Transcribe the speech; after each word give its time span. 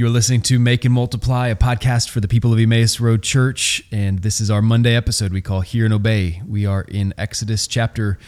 You're 0.00 0.08
listening 0.08 0.40
to 0.44 0.58
Make 0.58 0.86
and 0.86 0.94
Multiply, 0.94 1.48
a 1.48 1.54
podcast 1.54 2.08
for 2.08 2.20
the 2.20 2.26
people 2.26 2.54
of 2.54 2.58
Emmaus 2.58 3.00
Road 3.00 3.22
Church, 3.22 3.84
and 3.92 4.20
this 4.20 4.40
is 4.40 4.50
our 4.50 4.62
Monday 4.62 4.96
episode 4.96 5.30
we 5.30 5.42
call 5.42 5.60
Hear 5.60 5.84
and 5.84 5.92
Obey. 5.92 6.40
We 6.48 6.64
are 6.64 6.86
in 6.88 7.12
Exodus 7.18 7.66
chapter 7.66 8.18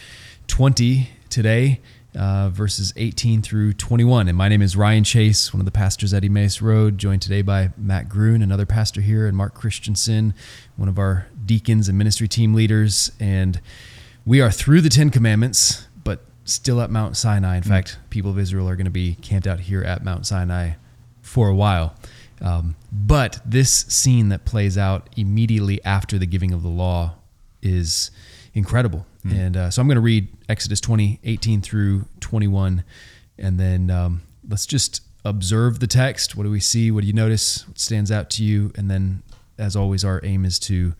20 0.48 1.08
today, 1.30 1.80
uh, 2.14 2.50
verses 2.50 2.92
18 2.96 3.40
through 3.40 3.72
21. 3.72 4.28
And 4.28 4.36
my 4.36 4.50
name 4.50 4.60
is 4.60 4.76
Ryan 4.76 5.02
Chase, 5.02 5.54
one 5.54 5.62
of 5.62 5.64
the 5.64 5.70
pastors 5.70 6.12
at 6.12 6.22
Emmaus 6.26 6.60
Road, 6.60 6.98
joined 6.98 7.22
today 7.22 7.40
by 7.40 7.70
Matt 7.78 8.06
Gruen, 8.06 8.42
another 8.42 8.66
pastor 8.66 9.00
here, 9.00 9.26
and 9.26 9.34
Mark 9.34 9.54
Christensen, 9.54 10.34
one 10.76 10.90
of 10.90 10.98
our 10.98 11.28
deacons 11.46 11.88
and 11.88 11.96
ministry 11.96 12.28
team 12.28 12.52
leaders. 12.52 13.12
And 13.18 13.62
we 14.26 14.42
are 14.42 14.50
through 14.50 14.82
the 14.82 14.90
Ten 14.90 15.08
Commandments, 15.08 15.88
but 16.04 16.22
still 16.44 16.82
at 16.82 16.90
Mount 16.90 17.16
Sinai. 17.16 17.56
In 17.56 17.62
fact, 17.62 17.98
people 18.10 18.30
of 18.30 18.38
Israel 18.38 18.68
are 18.68 18.76
going 18.76 18.84
to 18.84 18.90
be 18.90 19.14
camped 19.22 19.46
out 19.46 19.60
here 19.60 19.82
at 19.82 20.04
Mount 20.04 20.26
Sinai 20.26 20.72
for 21.32 21.48
a 21.48 21.54
while. 21.54 21.94
Um, 22.42 22.76
but 22.92 23.40
this 23.46 23.70
scene 23.70 24.28
that 24.28 24.44
plays 24.44 24.76
out 24.76 25.08
immediately 25.16 25.82
after 25.82 26.18
the 26.18 26.26
giving 26.26 26.52
of 26.52 26.62
the 26.62 26.68
law 26.68 27.14
is 27.62 28.10
incredible. 28.52 29.06
Mm. 29.24 29.38
And 29.38 29.56
uh, 29.56 29.70
so 29.70 29.80
I'm 29.80 29.88
going 29.88 29.96
to 29.96 30.02
read 30.02 30.28
Exodus 30.50 30.78
20, 30.80 31.20
18 31.24 31.62
through 31.62 32.04
21. 32.20 32.84
And 33.38 33.58
then 33.58 33.90
um, 33.90 34.22
let's 34.46 34.66
just 34.66 35.00
observe 35.24 35.80
the 35.80 35.86
text. 35.86 36.36
What 36.36 36.44
do 36.44 36.50
we 36.50 36.60
see? 36.60 36.90
What 36.90 37.00
do 37.00 37.06
you 37.06 37.14
notice? 37.14 37.66
What 37.66 37.78
stands 37.78 38.12
out 38.12 38.28
to 38.30 38.44
you? 38.44 38.70
And 38.76 38.90
then, 38.90 39.22
as 39.56 39.74
always, 39.74 40.04
our 40.04 40.20
aim 40.22 40.44
is 40.44 40.58
to 40.60 40.92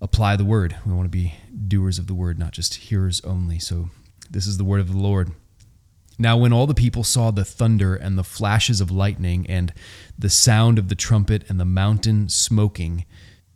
apply 0.00 0.36
the 0.36 0.46
word. 0.46 0.76
We 0.86 0.94
want 0.94 1.04
to 1.04 1.10
be 1.10 1.34
doers 1.68 1.98
of 1.98 2.06
the 2.06 2.14
word, 2.14 2.38
not 2.38 2.52
just 2.52 2.74
hearers 2.74 3.20
only. 3.22 3.58
So 3.58 3.90
this 4.30 4.46
is 4.46 4.56
the 4.56 4.64
word 4.64 4.80
of 4.80 4.90
the 4.90 4.98
Lord. 4.98 5.32
Now, 6.22 6.36
when 6.36 6.52
all 6.52 6.68
the 6.68 6.72
people 6.72 7.02
saw 7.02 7.32
the 7.32 7.44
thunder 7.44 7.96
and 7.96 8.16
the 8.16 8.22
flashes 8.22 8.80
of 8.80 8.92
lightning 8.92 9.44
and 9.48 9.74
the 10.16 10.30
sound 10.30 10.78
of 10.78 10.88
the 10.88 10.94
trumpet 10.94 11.42
and 11.48 11.58
the 11.58 11.64
mountain 11.64 12.28
smoking, 12.28 13.06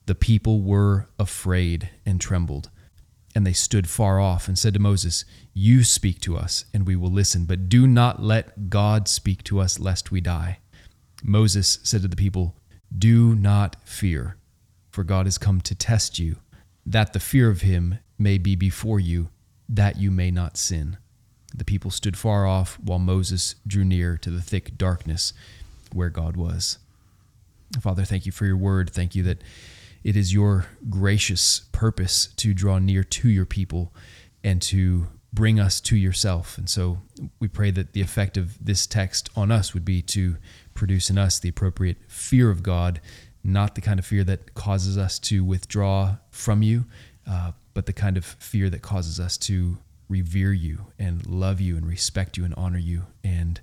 the 0.07 0.17
people 0.17 0.63
were 0.63 1.07
afraid 1.17 1.91
and 2.05 2.21
trembled. 2.21 2.69
And 3.37 3.47
they 3.47 3.53
stood 3.53 3.89
far 3.89 4.19
off 4.19 4.49
and 4.49 4.59
said 4.59 4.75
to 4.75 4.81
Moses, 4.81 5.25
You 5.55 5.85
speak 5.85 6.21
to 6.23 6.37
us, 6.37 6.65
and 6.75 6.89
we 6.89 6.97
will 6.97 7.13
listen, 7.13 7.45
but 7.45 7.69
do 7.69 7.87
not 7.87 8.21
let 8.21 8.69
God 8.69 9.07
speak 9.07 9.45
to 9.45 9.61
us, 9.61 9.79
lest 9.79 10.11
we 10.11 10.21
die. 10.21 10.59
Moses 11.23 11.79
said 11.85 12.03
to 12.03 12.09
the 12.09 12.17
people, 12.17 12.57
Do 12.99 13.37
not 13.37 13.77
fear, 13.85 14.39
for 14.91 15.05
God 15.05 15.27
has 15.27 15.39
come 15.39 15.61
to 15.61 15.77
test 15.77 16.19
you, 16.19 16.39
that 16.85 17.13
the 17.13 17.21
fear 17.21 17.49
of 17.49 17.61
him 17.61 18.01
may 18.19 18.39
be 18.39 18.57
before 18.57 18.99
you, 18.99 19.29
that 19.69 19.99
you 19.99 20.11
may 20.11 20.33
not 20.33 20.57
sin. 20.57 20.99
The 21.57 21.65
people 21.65 21.91
stood 21.91 22.19
far 22.19 22.47
off 22.47 22.79
while 22.83 22.99
Moses 22.99 23.55
drew 23.67 23.85
near 23.85 24.19
to 24.19 24.31
the 24.31 24.43
thick 24.43 24.77
darkness 24.77 25.33
where 25.93 26.11
God 26.11 26.37
was. 26.37 26.79
Father, 27.81 28.05
thank 28.05 28.27
you 28.27 28.33
for 28.33 28.45
your 28.45 28.57
word. 28.57 28.91
Thank 28.91 29.15
you 29.15 29.23
that 29.25 29.43
it 30.05 30.17
is 30.17 30.33
your 30.33 30.67
gracious 30.89 31.63
purpose 31.73 32.29
to 32.37 32.55
draw 32.55 32.79
near 32.79 33.03
to 33.03 33.29
your 33.29 33.47
people 33.47 33.93
and 34.45 34.63
to 34.63 35.09
bring 35.33 35.59
us 35.59 35.81
to 35.81 35.97
yourself. 35.97 36.57
And 36.57 36.69
so 36.69 36.99
we 37.41 37.49
pray 37.49 37.71
that 37.73 37.93
the 37.93 38.01
effect 38.01 38.37
of 38.37 38.65
this 38.65 38.87
text 38.87 39.29
on 39.35 39.51
us 39.51 39.75
would 39.75 39.85
be 39.85 40.03
to 40.03 40.37
produce 40.75 41.11
in 41.11 41.19
us 41.19 41.39
the 41.39 41.49
appropriate 41.49 41.99
fear 42.09 42.51
of 42.51 42.63
God, 42.63 43.01
not 43.43 43.75
the 43.75 43.81
kind 43.81 43.99
of 43.99 44.07
fear 44.07 44.25
that 44.25 44.55
causes 44.55 44.97
us 44.97 45.19
to 45.21 45.45
withdraw 45.45 46.17
from 46.31 46.63
you, 46.63 46.85
uh, 47.29 47.53
but 47.75 47.87
the 47.87 47.93
kind 47.93 48.17
of 48.17 48.25
fear 48.25 48.71
that 48.71 48.83
causes 48.83 49.19
us 49.19 49.37
to 49.37 49.79
revere 50.09 50.53
you 50.53 50.87
and 50.99 51.27
love 51.27 51.61
you 51.61 51.77
and 51.77 51.87
respect 51.87 52.37
you 52.37 52.45
and 52.45 52.55
honor 52.57 52.79
you 52.79 53.07
and 53.25 53.61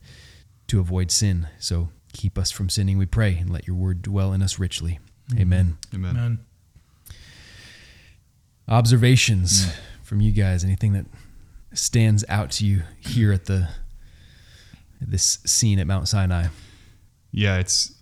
to 0.68 0.80
avoid 0.80 1.12
sin. 1.12 1.48
So 1.60 1.90
keep 2.14 2.38
us 2.38 2.52
from 2.52 2.70
sinning, 2.70 2.98
we 2.98 3.06
pray, 3.06 3.38
and 3.38 3.50
let 3.50 3.68
your 3.68 3.76
word 3.76 4.02
dwell 4.02 4.34
in 4.34 4.42
us 4.42 4.60
richly. 4.60 5.00
Mm-hmm. 5.30 5.42
Amen. 5.42 5.78
Amen. 5.94 6.18
Amen. 6.18 6.40
Observations 8.68 9.66
mm. 9.66 9.74
from 10.04 10.22
you 10.22 10.32
guys, 10.32 10.64
anything 10.64 10.94
that 10.94 11.06
stands 11.74 12.24
out 12.30 12.52
to 12.52 12.66
you 12.66 12.84
here 13.00 13.34
at 13.34 13.46
the 13.46 13.68
this 15.02 15.40
scene 15.46 15.80
at 15.80 15.88
Mount 15.88 16.08
Sinai? 16.08 16.48
Yeah, 17.32 17.58
it's 17.58 17.94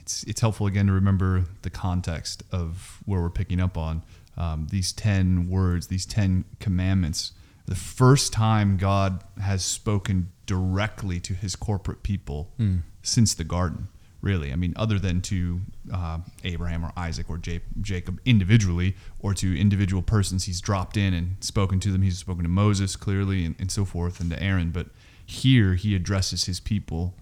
it's 0.00 0.22
it's 0.24 0.40
helpful 0.40 0.66
again 0.66 0.86
to 0.86 0.92
remember 0.92 1.44
the 1.62 1.70
context 1.70 2.42
of 2.50 3.00
where 3.04 3.20
we're 3.20 3.28
picking 3.28 3.60
up 3.60 3.76
on 3.76 4.02
um, 4.38 4.68
these 4.70 4.92
ten 4.92 5.50
words, 5.50 5.88
these 5.88 6.06
ten 6.06 6.44
commandments 6.60 7.32
the 7.70 7.76
first 7.76 8.32
time 8.32 8.76
God 8.76 9.22
has 9.40 9.64
spoken 9.64 10.32
directly 10.44 11.20
to 11.20 11.34
his 11.34 11.54
corporate 11.54 12.02
people 12.02 12.50
mm. 12.58 12.80
since 13.04 13.32
the 13.32 13.44
garden, 13.44 13.86
really. 14.20 14.52
I 14.52 14.56
mean, 14.56 14.72
other 14.74 14.98
than 14.98 15.20
to 15.22 15.60
uh, 15.94 16.18
Abraham 16.42 16.84
or 16.84 16.92
Isaac 16.96 17.30
or 17.30 17.38
J- 17.38 17.60
Jacob 17.80 18.20
individually, 18.24 18.96
or 19.20 19.34
to 19.34 19.56
individual 19.56 20.02
persons, 20.02 20.46
he's 20.46 20.60
dropped 20.60 20.96
in 20.96 21.14
and 21.14 21.36
spoken 21.38 21.78
to 21.78 21.92
them. 21.92 22.02
He's 22.02 22.18
spoken 22.18 22.42
to 22.42 22.48
Moses 22.48 22.96
clearly 22.96 23.44
and, 23.44 23.54
and 23.60 23.70
so 23.70 23.84
forth, 23.84 24.18
and 24.18 24.30
to 24.30 24.42
Aaron. 24.42 24.72
But 24.72 24.88
here 25.24 25.74
he 25.74 25.94
addresses 25.94 26.46
his 26.46 26.58
people 26.58 27.14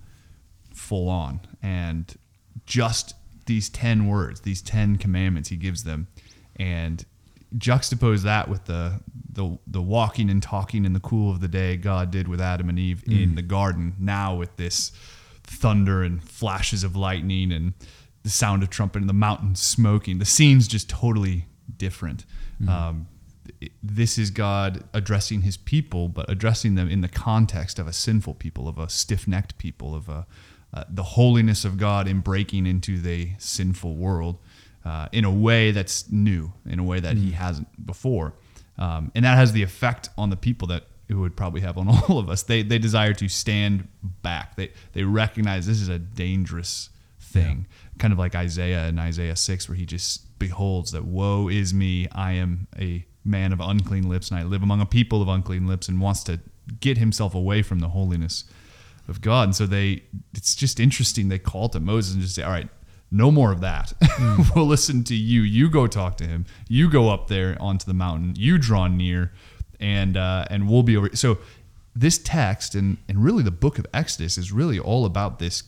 full 0.72 1.10
on. 1.10 1.40
And 1.62 2.16
just 2.64 3.14
these 3.44 3.68
10 3.68 4.06
words, 4.06 4.40
these 4.40 4.62
10 4.62 4.96
commandments, 4.96 5.50
he 5.50 5.56
gives 5.56 5.84
them. 5.84 6.06
And 6.56 7.04
juxtapose 7.56 8.22
that 8.22 8.48
with 8.48 8.66
the 8.66 9.00
the 9.30 9.58
the 9.66 9.80
walking 9.80 10.28
and 10.28 10.42
talking 10.42 10.84
in 10.84 10.92
the 10.92 11.00
cool 11.00 11.30
of 11.30 11.40
the 11.40 11.48
day 11.48 11.76
God 11.76 12.10
did 12.10 12.28
with 12.28 12.40
Adam 12.40 12.68
and 12.68 12.78
Eve 12.78 13.02
mm. 13.06 13.22
in 13.22 13.34
the 13.34 13.42
garden. 13.42 13.94
Now 13.98 14.34
with 14.34 14.56
this 14.56 14.92
thunder 15.44 16.02
and 16.02 16.22
flashes 16.22 16.84
of 16.84 16.94
lightning 16.94 17.52
and 17.52 17.72
the 18.22 18.30
sound 18.30 18.62
of 18.62 18.70
trumpet 18.70 19.00
and 19.00 19.08
the 19.08 19.14
mountain 19.14 19.54
smoking, 19.54 20.18
the 20.18 20.26
scene's 20.26 20.68
just 20.68 20.90
totally 20.90 21.46
different. 21.76 22.26
Mm. 22.62 22.68
Um, 22.68 23.08
this 23.82 24.18
is 24.18 24.30
God 24.30 24.84
addressing 24.92 25.42
His 25.42 25.56
people, 25.56 26.08
but 26.08 26.28
addressing 26.28 26.74
them 26.74 26.90
in 26.90 27.00
the 27.00 27.08
context 27.08 27.78
of 27.78 27.86
a 27.86 27.92
sinful 27.92 28.34
people, 28.34 28.68
of 28.68 28.78
a 28.78 28.88
stiff-necked 28.88 29.56
people, 29.56 29.94
of 29.94 30.08
a 30.08 30.26
uh, 30.74 30.84
the 30.90 31.02
holiness 31.02 31.64
of 31.64 31.78
God 31.78 32.06
in 32.06 32.20
breaking 32.20 32.66
into 32.66 33.00
the 33.00 33.30
sinful 33.38 33.96
world 33.96 34.36
uh, 34.88 35.06
in 35.12 35.26
a 35.26 35.30
way 35.30 35.70
that's 35.70 36.10
new, 36.10 36.50
in 36.64 36.78
a 36.78 36.82
way 36.82 36.98
that 36.98 37.14
mm. 37.14 37.22
he 37.22 37.32
hasn't 37.32 37.68
before. 37.84 38.32
Um, 38.78 39.12
and 39.14 39.22
that 39.26 39.36
has 39.36 39.52
the 39.52 39.62
effect 39.62 40.08
on 40.16 40.30
the 40.30 40.36
people 40.36 40.68
that 40.68 40.84
it 41.08 41.14
would 41.14 41.36
probably 41.36 41.60
have 41.60 41.76
on 41.76 41.88
all 42.08 42.18
of 42.18 42.30
us. 42.30 42.42
They, 42.42 42.62
they 42.62 42.78
desire 42.78 43.12
to 43.12 43.28
stand 43.28 43.86
back. 44.22 44.56
They, 44.56 44.72
they 44.94 45.02
recognize 45.02 45.66
this 45.66 45.82
is 45.82 45.90
a 45.90 45.98
dangerous 45.98 46.88
thing, 47.20 47.66
yeah. 47.68 47.98
kind 47.98 48.14
of 48.14 48.18
like 48.18 48.34
Isaiah 48.34 48.86
in 48.88 48.98
Isaiah 48.98 49.36
6, 49.36 49.68
where 49.68 49.76
he 49.76 49.84
just 49.84 50.38
beholds 50.38 50.92
that, 50.92 51.04
Woe 51.04 51.48
is 51.48 51.74
me, 51.74 52.08
I 52.12 52.32
am 52.32 52.66
a 52.78 53.04
man 53.26 53.52
of 53.52 53.60
unclean 53.60 54.08
lips, 54.08 54.30
and 54.30 54.40
I 54.40 54.42
live 54.42 54.62
among 54.62 54.80
a 54.80 54.86
people 54.86 55.20
of 55.20 55.28
unclean 55.28 55.66
lips, 55.66 55.88
and 55.88 56.00
wants 56.00 56.22
to 56.24 56.40
get 56.80 56.96
himself 56.96 57.34
away 57.34 57.60
from 57.60 57.80
the 57.80 57.88
holiness 57.88 58.44
of 59.06 59.20
God. 59.20 59.48
And 59.48 59.56
so 59.56 59.66
they, 59.66 60.04
it's 60.34 60.54
just 60.54 60.80
interesting. 60.80 61.28
They 61.28 61.38
call 61.38 61.68
to 61.70 61.80
Moses 61.80 62.14
and 62.14 62.22
just 62.22 62.34
say, 62.34 62.42
All 62.42 62.50
right, 62.50 62.70
no 63.10 63.30
more 63.30 63.52
of 63.52 63.60
that. 63.60 63.92
Mm. 64.18 64.52
we'll 64.56 64.66
listen 64.66 65.04
to 65.04 65.14
you. 65.14 65.42
You 65.42 65.70
go 65.70 65.86
talk 65.86 66.16
to 66.16 66.24
him. 66.26 66.44
You 66.66 66.90
go 66.90 67.08
up 67.08 67.28
there 67.28 67.56
onto 67.60 67.86
the 67.86 67.94
mountain. 67.94 68.34
You 68.36 68.58
draw 68.58 68.88
near, 68.88 69.30
and 69.78 70.16
uh, 70.16 70.44
and 70.50 70.68
we'll 70.68 70.82
be 70.82 70.96
over. 70.96 71.10
So 71.14 71.38
this 71.94 72.18
text 72.18 72.74
and 72.74 72.96
and 73.08 73.22
really 73.22 73.44
the 73.44 73.52
book 73.52 73.78
of 73.78 73.86
Exodus 73.94 74.36
is 74.36 74.50
really 74.50 74.76
all 74.76 75.04
about 75.04 75.38
this 75.38 75.62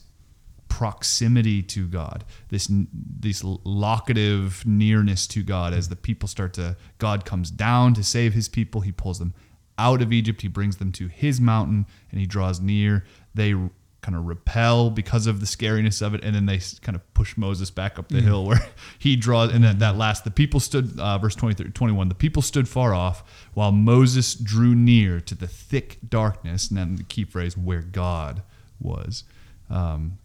proximity 0.67 1.61
to 1.61 1.87
God, 1.87 2.25
this 2.49 2.67
this 2.91 3.41
locative 3.43 4.65
nearness 4.65 5.27
to 5.27 5.43
God. 5.43 5.73
As 5.73 5.89
the 5.89 5.95
people 5.95 6.27
start 6.27 6.53
to, 6.55 6.75
God 6.97 7.23
comes 7.23 7.51
down 7.51 7.93
to 7.93 8.03
save 8.03 8.33
His 8.33 8.49
people. 8.49 8.81
He 8.81 8.91
pulls 8.91 9.19
them 9.19 9.33
out 9.77 10.01
of 10.01 10.11
Egypt. 10.11 10.41
He 10.41 10.47
brings 10.47 10.77
them 10.77 10.91
to 10.93 11.07
His 11.07 11.39
mountain, 11.39 11.85
and 12.09 12.19
He 12.19 12.25
draws 12.25 12.59
near. 12.59 13.05
They 13.33 13.53
kind 14.01 14.17
of 14.17 14.25
repel 14.25 14.89
because 14.89 15.27
of 15.27 15.39
the 15.39 15.45
scariness 15.45 16.01
of 16.01 16.15
it 16.15 16.23
and 16.23 16.35
then 16.35 16.47
they 16.47 16.59
kind 16.81 16.95
of 16.95 17.13
push 17.13 17.37
moses 17.37 17.69
back 17.69 17.99
up 17.99 18.07
the 18.09 18.15
mm. 18.15 18.23
hill 18.23 18.45
where 18.45 18.59
he 18.99 19.15
draws 19.15 19.53
and 19.53 19.63
then 19.63 19.77
that 19.77 19.95
last 19.95 20.23
the 20.23 20.31
people 20.31 20.59
stood 20.59 20.99
uh, 20.99 21.17
verse 21.19 21.35
23 21.35 21.69
21 21.71 22.09
the 22.09 22.15
people 22.15 22.41
stood 22.41 22.67
far 22.67 22.93
off 22.93 23.23
while 23.53 23.71
moses 23.71 24.33
drew 24.33 24.73
near 24.73 25.19
to 25.19 25.35
the 25.35 25.47
thick 25.47 25.99
darkness 26.07 26.69
and 26.69 26.77
then 26.77 26.95
the 26.95 27.03
key 27.03 27.23
phrase 27.23 27.55
where 27.55 27.81
god 27.81 28.41
was 28.79 29.23
um, 29.69 30.17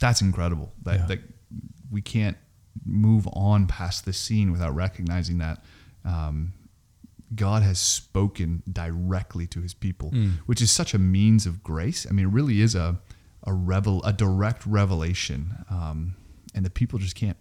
that's 0.00 0.22
incredible 0.22 0.72
that, 0.82 1.00
yeah. 1.00 1.06
that 1.06 1.18
we 1.90 2.00
can't 2.00 2.38
move 2.84 3.28
on 3.34 3.66
past 3.66 4.06
this 4.06 4.16
scene 4.16 4.50
without 4.50 4.74
recognizing 4.74 5.38
that 5.38 5.62
um, 6.04 6.54
God 7.34 7.62
has 7.62 7.78
spoken 7.78 8.62
directly 8.70 9.46
to 9.48 9.60
his 9.60 9.74
people, 9.74 10.10
mm. 10.10 10.38
which 10.46 10.60
is 10.60 10.70
such 10.70 10.94
a 10.94 10.98
means 10.98 11.46
of 11.46 11.62
grace. 11.62 12.06
I 12.08 12.12
mean, 12.12 12.26
it 12.26 12.32
really 12.32 12.60
is 12.60 12.74
a 12.74 12.98
a 13.44 13.52
revel 13.52 14.02
a 14.04 14.12
direct 14.12 14.64
revelation, 14.66 15.64
um, 15.70 16.14
and 16.54 16.64
the 16.64 16.70
people 16.70 16.98
just 16.98 17.16
can't 17.16 17.38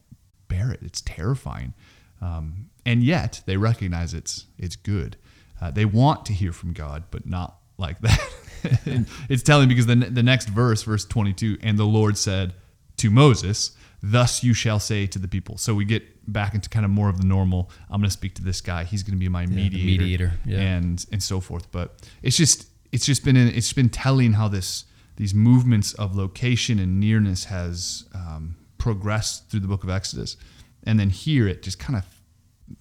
bear 0.48 0.72
it. 0.72 0.80
It's 0.82 1.02
terrifying, 1.02 1.74
um, 2.22 2.70
and 2.86 3.04
yet 3.04 3.42
they 3.46 3.58
recognize 3.58 4.14
it's 4.14 4.46
it's 4.58 4.76
good. 4.76 5.18
Uh, 5.62 5.72
they 5.72 5.86
want 5.86 6.26
to 6.26 6.34
hear 6.34 6.52
from 6.52 6.74
God, 6.74 7.04
but 7.12 7.26
not 7.26 7.58
like 7.78 8.00
that. 8.02 8.20
it's 9.30 9.44
telling 9.44 9.68
because 9.68 9.86
the 9.86 9.96
the 9.96 10.24
next 10.24 10.50
verse, 10.50 10.84
verse 10.84 11.06
twenty 11.06 11.34
two, 11.34 11.58
and 11.62 11.78
the 11.78 11.86
Lord 11.86 12.18
said, 12.18 12.54
to 13.02 13.10
Moses, 13.10 13.72
Thus 14.04 14.44
you 14.44 14.54
shall 14.54 14.80
say 14.80 15.06
to 15.08 15.20
the 15.20 15.28
people. 15.28 15.58
So 15.58 15.76
we 15.76 15.86
get 15.86 16.32
back 16.32 16.56
into 16.56 16.70
kind 16.70 16.86
of 16.86 16.92
more 16.92 17.10
of 17.10 17.20
the 17.20 17.26
normal. 17.26 17.70
I'm 17.90 18.02
going 18.02 18.10
to 18.10 18.12
speak 18.12 18.34
to 18.36 18.44
this 18.44 18.60
guy. 18.60 18.84
He's 18.84 19.04
going 19.04 19.14
to 19.14 19.20
be 19.20 19.30
my 19.30 19.46
mediator, 19.46 20.02
mediator, 20.02 20.34
yeah. 20.46 20.60
and 20.60 21.06
and 21.12 21.22
so 21.22 21.40
forth. 21.40 21.72
But 21.72 21.96
it's 22.24 22.36
just 22.36 22.68
it's 22.92 23.06
just 23.06 23.24
been 23.24 23.38
it's 23.38 23.74
been 23.74 23.90
telling 23.90 24.34
how 24.34 24.48
this 24.48 24.86
these 25.18 25.34
movements 25.36 25.94
of 25.94 26.16
location 26.16 26.80
and 26.80 27.00
nearness 27.00 27.46
has 27.46 28.06
um, 28.16 28.56
progressed 28.80 29.50
through 29.50 29.60
the 29.60 29.68
book 29.68 29.84
of 29.84 29.90
Exodus, 29.90 30.36
and 30.84 31.00
then 31.00 31.12
here 31.12 31.48
it 31.48 31.62
just 31.62 31.78
kind 31.78 31.96
of 31.96 32.06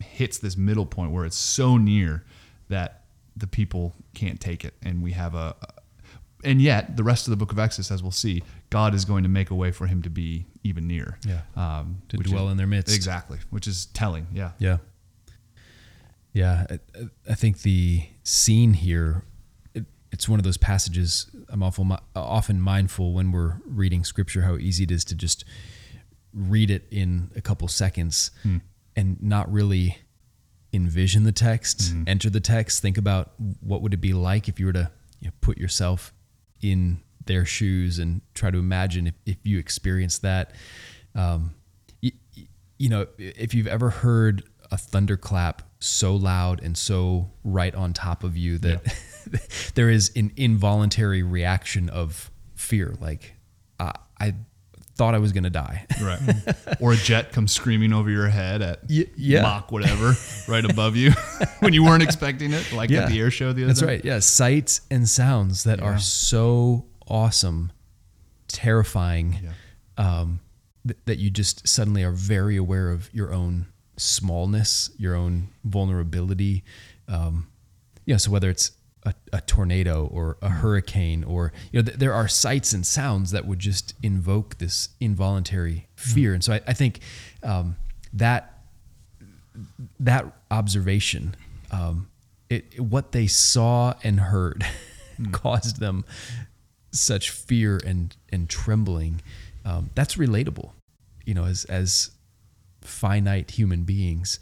hits 0.02 0.38
this 0.38 0.56
middle 0.56 0.86
point 0.86 1.12
where 1.12 1.26
it's 1.26 1.36
so 1.36 1.76
near 1.76 2.24
that 2.68 3.02
the 3.36 3.46
people 3.46 3.94
can't 4.14 4.40
take 4.40 4.64
it, 4.64 4.72
and 4.82 5.02
we 5.02 5.12
have 5.12 5.34
a, 5.34 5.54
and 6.44 6.62
yet 6.62 6.96
the 6.96 7.04
rest 7.04 7.26
of 7.26 7.30
the 7.30 7.36
book 7.36 7.52
of 7.52 7.58
Exodus, 7.58 7.90
as 7.90 8.02
we'll 8.02 8.10
see, 8.10 8.42
God 8.70 8.94
is 8.94 9.04
going 9.04 9.22
to 9.22 9.28
make 9.28 9.50
a 9.50 9.54
way 9.54 9.70
for 9.70 9.86
him 9.86 10.00
to 10.02 10.10
be 10.10 10.46
even 10.62 10.86
near. 10.86 11.18
Yeah. 11.26 11.40
Um, 11.56 12.02
to 12.08 12.16
dwell 12.18 12.46
is, 12.46 12.52
in 12.52 12.56
their 12.56 12.66
midst. 12.66 12.94
Exactly, 12.94 13.38
which 13.50 13.66
is 13.66 13.86
telling. 13.86 14.26
Yeah. 14.32 14.52
Yeah. 14.58 14.78
Yeah. 16.32 16.66
I, 16.70 16.78
I 17.30 17.34
think 17.34 17.62
the 17.62 18.04
scene 18.22 18.74
here, 18.74 19.24
it, 19.74 19.84
it's 20.12 20.28
one 20.28 20.38
of 20.38 20.44
those 20.44 20.58
passages 20.58 21.30
I'm 21.48 21.62
awful, 21.62 21.86
often 22.14 22.60
mindful 22.60 23.12
when 23.12 23.32
we're 23.32 23.60
reading 23.64 24.04
scripture 24.04 24.42
how 24.42 24.56
easy 24.56 24.84
it 24.84 24.90
is 24.90 25.04
to 25.06 25.14
just 25.14 25.44
read 26.32 26.70
it 26.70 26.86
in 26.90 27.30
a 27.34 27.40
couple 27.40 27.66
seconds 27.68 28.30
hmm. 28.42 28.58
and 28.94 29.20
not 29.20 29.50
really 29.52 29.98
envision 30.72 31.24
the 31.24 31.32
text, 31.32 31.80
mm-hmm. 31.80 32.04
enter 32.06 32.30
the 32.30 32.40
text, 32.40 32.80
think 32.80 32.96
about 32.96 33.32
what 33.60 33.82
would 33.82 33.92
it 33.92 34.00
be 34.00 34.12
like 34.12 34.48
if 34.48 34.60
you 34.60 34.66
were 34.66 34.72
to 34.72 34.90
you 35.20 35.28
know, 35.28 35.32
put 35.40 35.58
yourself 35.58 36.14
in 36.62 37.00
their 37.30 37.44
shoes 37.44 38.00
and 38.00 38.20
try 38.34 38.50
to 38.50 38.58
imagine 38.58 39.06
if, 39.06 39.14
if 39.24 39.36
you 39.44 39.60
experience 39.60 40.18
that. 40.18 40.52
Um, 41.14 41.54
you, 42.00 42.10
you 42.76 42.88
know, 42.88 43.06
if 43.18 43.54
you've 43.54 43.68
ever 43.68 43.88
heard 43.88 44.42
a 44.72 44.76
thunderclap 44.76 45.62
so 45.78 46.16
loud 46.16 46.60
and 46.60 46.76
so 46.76 47.30
right 47.44 47.72
on 47.74 47.92
top 47.92 48.24
of 48.24 48.36
you 48.36 48.58
that 48.58 48.82
yeah. 49.32 49.38
there 49.76 49.88
is 49.88 50.10
an 50.16 50.32
involuntary 50.36 51.22
reaction 51.22 51.88
of 51.88 52.32
fear. 52.56 52.96
Like, 53.00 53.34
uh, 53.78 53.92
I 54.18 54.34
thought 54.96 55.14
I 55.14 55.18
was 55.18 55.32
going 55.32 55.44
to 55.44 55.50
die. 55.50 55.86
Right. 56.02 56.20
or 56.80 56.94
a 56.94 56.96
jet 56.96 57.30
comes 57.30 57.52
screaming 57.52 57.92
over 57.92 58.10
your 58.10 58.28
head 58.28 58.62
at 58.62 58.80
y- 58.88 59.06
yeah. 59.16 59.42
Mach 59.42 59.70
whatever 59.70 60.14
right 60.48 60.64
above 60.64 60.96
you 60.96 61.12
when 61.60 61.74
you 61.74 61.84
weren't 61.84 62.02
expecting 62.02 62.52
it, 62.52 62.72
like 62.72 62.90
yeah. 62.90 63.02
at 63.02 63.10
the 63.10 63.20
air 63.20 63.30
show 63.30 63.52
the 63.52 63.62
other 63.62 63.66
That's 63.68 63.80
day. 63.80 63.86
right. 63.86 64.04
Yeah. 64.04 64.18
Sights 64.18 64.80
and 64.90 65.08
sounds 65.08 65.64
that 65.64 65.78
yeah. 65.78 65.84
are 65.84 65.98
so 65.98 66.86
awesome, 67.10 67.72
terrifying, 68.48 69.38
um, 69.96 70.40
th- 70.86 70.98
that 71.04 71.18
you 71.18 71.30
just 71.30 71.66
suddenly 71.68 72.02
are 72.02 72.12
very 72.12 72.56
aware 72.56 72.90
of 72.90 73.12
your 73.12 73.32
own 73.32 73.66
smallness, 73.96 74.90
your 74.96 75.14
own 75.14 75.48
vulnerability. 75.64 76.64
Um, 77.08 77.48
you 78.06 78.14
know, 78.14 78.18
so 78.18 78.30
whether 78.30 78.48
it's 78.48 78.72
a, 79.04 79.14
a, 79.32 79.40
tornado 79.40 80.06
or 80.06 80.36
a 80.42 80.48
hurricane 80.48 81.24
or 81.24 81.52
you 81.72 81.80
know 81.80 81.86
th- 81.86 81.98
there 81.98 82.12
are 82.12 82.28
sights 82.28 82.72
and 82.72 82.84
sounds 82.84 83.30
that 83.30 83.46
would 83.46 83.58
just 83.58 83.94
invoke 84.02 84.58
this 84.58 84.90
involuntary 85.00 85.88
fear 85.94 86.34
and 86.34 86.44
so 86.44 86.52
i, 86.52 86.60
I 86.66 86.72
think 86.74 87.00
um, 87.42 87.76
that 88.12 88.60
that 89.98 90.26
observation 90.50 91.34
um, 91.70 92.08
it, 92.48 92.80
what 92.80 93.12
they 93.12 93.26
saw 93.26 93.94
and 94.02 94.20
heard 94.20 94.66
mm. 95.18 95.32
caused 95.32 95.80
them 95.80 96.04
such 96.90 97.30
fear 97.30 97.80
and 97.84 98.16
and 98.30 98.48
trembling 98.48 99.20
um, 99.64 99.90
that's 99.94 100.16
relatable 100.16 100.70
you 101.24 101.34
know 101.34 101.44
as 101.44 101.64
as 101.66 102.10
finite 102.82 103.52
human 103.52 103.84
beings 103.84 104.38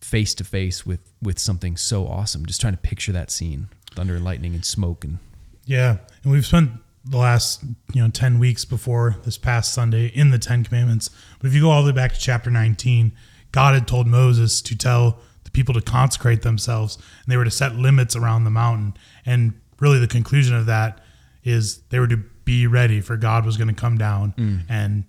face 0.00 0.34
to 0.34 0.44
face 0.44 0.86
with 0.86 1.00
with 1.22 1.38
something 1.38 1.76
so 1.76 2.06
awesome. 2.06 2.46
Just 2.46 2.60
trying 2.60 2.74
to 2.74 2.78
picture 2.78 3.12
that 3.12 3.30
scene 3.30 3.68
thunder 3.92 4.16
and 4.16 4.24
lightning 4.24 4.54
and 4.54 4.64
smoke 4.64 5.04
and 5.04 5.18
yeah 5.64 5.96
and 6.22 6.30
we've 6.30 6.46
spent 6.46 6.70
the 7.04 7.16
last 7.16 7.64
you 7.94 8.02
know 8.02 8.08
10 8.08 8.38
weeks 8.38 8.64
before 8.64 9.16
this 9.24 9.38
past 9.38 9.72
sunday 9.72 10.06
in 10.08 10.30
the 10.30 10.38
10 10.38 10.64
commandments. 10.64 11.10
But 11.40 11.48
if 11.48 11.54
you 11.54 11.62
go 11.62 11.70
all 11.70 11.82
the 11.82 11.90
way 11.90 11.96
back 11.96 12.12
to 12.12 12.20
chapter 12.20 12.50
19 12.50 13.12
god 13.50 13.74
had 13.74 13.88
told 13.88 14.06
moses 14.06 14.60
to 14.62 14.76
tell 14.76 15.18
the 15.44 15.50
people 15.50 15.74
to 15.74 15.80
consecrate 15.80 16.42
themselves 16.42 16.96
and 16.96 17.32
they 17.32 17.36
were 17.36 17.44
to 17.44 17.50
set 17.50 17.74
limits 17.74 18.14
around 18.14 18.44
the 18.44 18.50
mountain. 18.50 18.94
And 19.24 19.58
really 19.80 19.98
the 19.98 20.06
conclusion 20.06 20.54
of 20.54 20.66
that 20.66 21.00
is 21.44 21.80
they 21.90 21.98
were 21.98 22.08
to 22.08 22.18
be 22.44 22.66
ready 22.66 23.00
for 23.00 23.16
god 23.16 23.44
was 23.44 23.56
going 23.56 23.68
to 23.68 23.74
come 23.74 23.98
down 23.98 24.32
mm. 24.36 24.60
and 24.68 25.04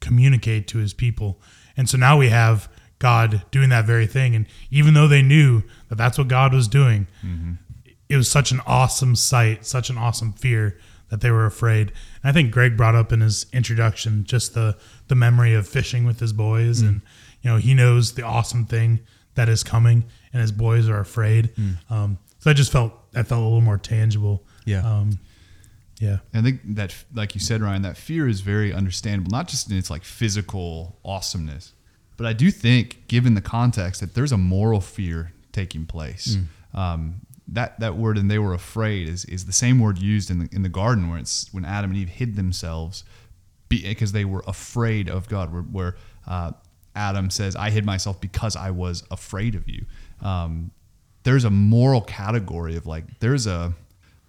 communicate 0.00 0.66
to 0.68 0.78
his 0.78 0.92
people 0.92 1.40
and 1.76 1.88
so 1.88 1.96
now 1.96 2.16
we 2.18 2.28
have 2.28 2.68
god 2.98 3.42
doing 3.50 3.68
that 3.68 3.84
very 3.84 4.06
thing 4.06 4.34
and 4.34 4.46
even 4.70 4.94
though 4.94 5.08
they 5.08 5.22
knew 5.22 5.62
that 5.88 5.96
that's 5.96 6.18
what 6.18 6.28
god 6.28 6.52
was 6.52 6.68
doing 6.68 7.06
mm-hmm 7.24 7.52
it 8.12 8.16
was 8.16 8.30
such 8.30 8.52
an 8.52 8.60
awesome 8.66 9.16
sight, 9.16 9.64
such 9.64 9.88
an 9.88 9.96
awesome 9.96 10.34
fear 10.34 10.78
that 11.08 11.22
they 11.22 11.30
were 11.30 11.46
afraid. 11.46 11.88
And 12.22 12.28
I 12.28 12.32
think 12.32 12.52
Greg 12.52 12.76
brought 12.76 12.94
up 12.94 13.10
in 13.10 13.22
his 13.22 13.46
introduction 13.54 14.24
just 14.24 14.52
the 14.52 14.76
the 15.08 15.14
memory 15.14 15.54
of 15.54 15.66
fishing 15.66 16.04
with 16.04 16.20
his 16.20 16.34
boys, 16.34 16.82
mm. 16.82 16.88
and 16.88 17.00
you 17.40 17.50
know 17.50 17.56
he 17.56 17.72
knows 17.72 18.12
the 18.12 18.22
awesome 18.22 18.66
thing 18.66 19.00
that 19.34 19.48
is 19.48 19.64
coming, 19.64 20.04
and 20.30 20.42
his 20.42 20.52
boys 20.52 20.90
are 20.90 21.00
afraid. 21.00 21.54
Mm. 21.56 21.90
Um, 21.90 22.18
so 22.38 22.50
I 22.50 22.52
just 22.52 22.70
felt 22.70 22.92
I 23.14 23.22
felt 23.22 23.40
a 23.40 23.44
little 23.44 23.62
more 23.62 23.78
tangible. 23.78 24.44
Yeah. 24.66 24.86
Um, 24.86 25.18
yeah. 26.02 26.18
I 26.34 26.42
think 26.42 26.60
that, 26.74 26.96
like 27.14 27.36
you 27.36 27.40
said, 27.40 27.62
Ryan, 27.62 27.82
that 27.82 27.96
fear 27.96 28.26
is 28.26 28.40
very 28.40 28.72
understandable, 28.72 29.30
not 29.30 29.46
just 29.46 29.70
in 29.70 29.76
its 29.76 29.88
like 29.88 30.02
physical 30.02 30.98
awesomeness, 31.04 31.74
but 32.16 32.26
I 32.26 32.32
do 32.32 32.50
think, 32.50 33.06
given 33.06 33.34
the 33.34 33.40
context, 33.40 34.00
that 34.00 34.14
there's 34.14 34.32
a 34.32 34.36
moral 34.36 34.80
fear 34.80 35.32
taking 35.52 35.86
place. 35.86 36.36
Mm. 36.74 36.78
Um, 36.78 37.14
that 37.46 37.78
that 37.78 37.96
word 37.96 38.18
and 38.18 38.28
they 38.28 38.40
were 38.40 38.52
afraid 38.52 39.08
is 39.08 39.24
is 39.26 39.44
the 39.44 39.52
same 39.52 39.78
word 39.78 39.96
used 39.98 40.28
in 40.28 40.40
the 40.40 40.48
in 40.50 40.62
the 40.62 40.68
garden 40.68 41.08
where 41.08 41.20
it's 41.20 41.52
when 41.54 41.64
Adam 41.64 41.92
and 41.92 42.00
Eve 42.00 42.08
hid 42.08 42.34
themselves 42.34 43.04
because 43.68 44.10
they 44.10 44.24
were 44.24 44.42
afraid 44.48 45.08
of 45.08 45.28
God. 45.28 45.52
Where, 45.52 45.62
where 45.62 45.96
uh, 46.26 46.50
Adam 46.96 47.30
says, 47.30 47.54
"I 47.54 47.70
hid 47.70 47.86
myself 47.86 48.20
because 48.20 48.56
I 48.56 48.72
was 48.72 49.04
afraid 49.12 49.54
of 49.54 49.68
you." 49.68 49.86
Um, 50.20 50.72
there's 51.22 51.44
a 51.44 51.50
moral 51.50 52.00
category 52.00 52.74
of 52.74 52.86
like 52.86 53.04
there's 53.20 53.46
a, 53.46 53.74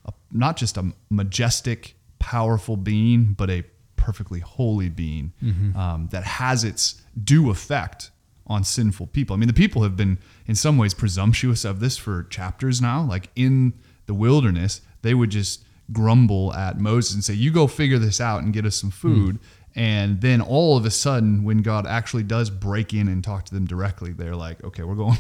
a 0.06 0.14
not 0.32 0.58
just 0.58 0.78
a 0.78 0.92
majestic, 1.10 1.96
powerful 2.20 2.78
being, 2.78 3.34
but 3.34 3.50
a 3.50 3.64
perfectly 3.96 4.40
holy 4.40 4.90
being 4.90 5.32
mm-hmm. 5.42 5.78
um, 5.78 6.10
that 6.12 6.24
has 6.24 6.64
its 6.64 7.02
due 7.24 7.50
effect 7.50 8.12
on 8.48 8.64
sinful 8.64 9.08
people. 9.08 9.34
I 9.34 9.40
mean, 9.40 9.48
the 9.48 9.54
people 9.54 9.84
have 9.84 9.96
been 9.96 10.20
in 10.46 10.56
some 10.56 10.78
ways 10.78 10.94
presumptuous 10.94 11.64
of 11.64 11.80
this 11.80 11.98
for 11.98 12.24
chapters 12.24 12.82
now. 12.82 13.02
Like 13.04 13.30
in 13.36 13.74
the 14.06 14.14
wilderness, 14.14 14.82
they 15.02 15.14
would 15.14 15.30
just 15.30 15.64
grumble 15.92 16.54
at 16.54 16.80
Moses 16.80 17.14
and 17.14 17.24
say, 17.24 17.34
"You 17.34 17.52
go 17.52 17.68
figure 17.68 18.00
this 18.00 18.20
out 18.20 18.44
and 18.44 18.54
get 18.54 18.66
us 18.66 18.76
some 18.76 18.92
food." 18.92 19.36
Mm. 19.36 19.40
And 19.76 20.22
then 20.22 20.40
all 20.40 20.78
of 20.78 20.86
a 20.86 20.92
sudden, 20.92 21.44
when 21.44 21.64
God 21.64 21.88
actually 21.88 22.24
does 22.24 22.50
break 22.50 22.94
in 22.94 23.08
and 23.08 23.24
talk 23.24 23.46
to 23.46 23.54
them 23.54 23.66
directly, 23.66 24.12
they're 24.12 24.36
like, 24.36 24.64
"Okay, 24.64 24.84
we're 24.84 24.96
going, 24.96 25.18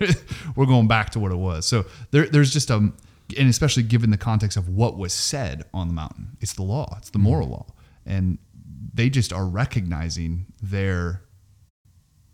we're 0.56 0.66
going 0.66 0.88
back 0.88 1.10
to 1.10 1.20
what 1.20 1.32
it 1.32 1.38
was." 1.38 1.66
So 1.66 1.86
there, 2.10 2.26
there's 2.26 2.52
just 2.52 2.70
a, 2.70 2.92
and 3.38 3.48
especially 3.48 3.82
given 3.82 4.10
the 4.10 4.16
context 4.16 4.56
of 4.56 4.68
what 4.68 4.96
was 4.96 5.12
said 5.12 5.64
on 5.72 5.88
the 5.88 5.94
mountain, 5.94 6.36
it's 6.40 6.52
the 6.54 6.62
law, 6.62 6.94
it's 6.98 7.10
the 7.10 7.18
moral 7.18 7.48
mm. 7.48 7.52
law, 7.52 7.66
and 8.04 8.38
they 8.94 9.10
just 9.10 9.32
are 9.32 9.46
recognizing 9.46 10.46
their 10.62 11.22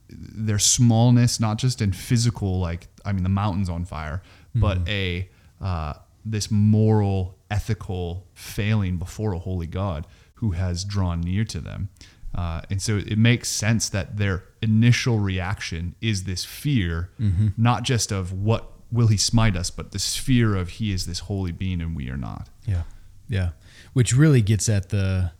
their 0.08 0.58
smallness, 0.58 1.40
not 1.40 1.56
just 1.56 1.80
in 1.80 1.92
physical, 1.92 2.60
like 2.60 2.88
I 3.04 3.12
mean, 3.12 3.22
the 3.22 3.28
mountain's 3.28 3.68
on 3.68 3.84
fire, 3.84 4.22
mm-hmm. 4.50 4.60
but 4.60 4.78
a 4.88 5.28
uh, 5.60 5.94
this 6.24 6.50
moral, 6.50 7.38
ethical 7.50 8.28
failing 8.34 8.98
before 8.98 9.32
a 9.32 9.38
holy 9.38 9.66
God 9.66 10.06
who 10.34 10.52
has 10.52 10.84
drawn 10.84 11.20
near 11.20 11.44
to 11.44 11.60
them. 11.60 11.88
Uh, 12.34 12.62
and 12.70 12.80
so 12.80 12.96
it 12.96 13.18
makes 13.18 13.48
sense 13.48 13.88
that 13.90 14.16
their 14.16 14.44
initial 14.62 15.18
reaction 15.18 15.94
is 16.00 16.24
this 16.24 16.44
fear, 16.44 17.10
mm-hmm. 17.20 17.48
not 17.56 17.82
just 17.82 18.10
of 18.10 18.32
what 18.32 18.71
will 18.92 19.08
he 19.08 19.16
smite 19.16 19.56
us, 19.56 19.70
but 19.70 19.92
this 19.92 20.16
fear 20.16 20.54
of 20.54 20.70
he 20.70 20.92
is 20.92 21.06
this 21.06 21.20
holy 21.20 21.50
being 21.50 21.80
and 21.80 21.96
we 21.96 22.08
are 22.10 22.16
not. 22.16 22.48
Yeah. 22.66 22.82
Yeah. 23.28 23.50
Which 23.94 24.14
really 24.14 24.42
gets 24.42 24.68
at 24.68 24.90
the 24.90 25.32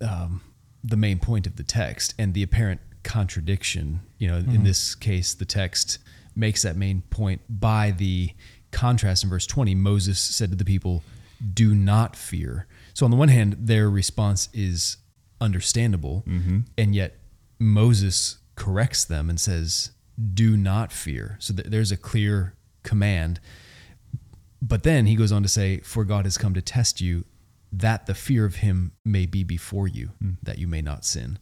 um, 0.00 0.40
the 0.82 0.96
main 0.96 1.18
point 1.18 1.46
of 1.46 1.56
the 1.56 1.62
text 1.62 2.14
and 2.18 2.34
the 2.34 2.42
apparent 2.42 2.80
contradiction. 3.04 4.00
You 4.18 4.28
know, 4.28 4.38
mm-hmm. 4.40 4.54
in 4.56 4.64
this 4.64 4.94
case, 4.94 5.34
the 5.34 5.44
text 5.44 5.98
makes 6.34 6.62
that 6.62 6.76
main 6.76 7.02
point 7.10 7.42
by 7.48 7.90
the 7.90 8.32
contrast 8.70 9.22
in 9.22 9.30
verse 9.30 9.46
20. 9.46 9.74
Moses 9.74 10.18
said 10.18 10.50
to 10.50 10.56
the 10.56 10.64
people, 10.64 11.04
Do 11.52 11.74
not 11.74 12.16
fear. 12.16 12.66
So, 12.94 13.04
on 13.04 13.10
the 13.10 13.16
one 13.16 13.28
hand, 13.28 13.56
their 13.58 13.88
response 13.88 14.48
is 14.52 14.96
understandable, 15.40 16.24
mm-hmm. 16.26 16.60
and 16.76 16.94
yet 16.94 17.18
Moses 17.58 18.38
corrects 18.54 19.04
them 19.04 19.28
and 19.30 19.40
says, 19.40 19.90
Do 20.34 20.56
not 20.56 20.92
fear. 20.92 21.36
So, 21.40 21.54
th- 21.54 21.68
there's 21.68 21.92
a 21.92 21.96
clear 21.96 22.54
command. 22.82 23.40
But 24.60 24.84
then 24.84 25.06
he 25.06 25.16
goes 25.16 25.32
on 25.32 25.42
to 25.42 25.48
say, 25.48 25.80
For 25.80 26.04
God 26.04 26.24
has 26.24 26.38
come 26.38 26.54
to 26.54 26.62
test 26.62 27.00
you 27.00 27.24
that 27.72 28.06
the 28.06 28.14
fear 28.14 28.44
of 28.44 28.56
him 28.56 28.92
may 29.04 29.26
be 29.26 29.42
before 29.42 29.88
you, 29.88 30.10
Hmm. 30.20 30.32
that 30.42 30.58
you 30.58 30.68
may 30.68 30.82
not 30.82 31.04
sin. 31.04 31.38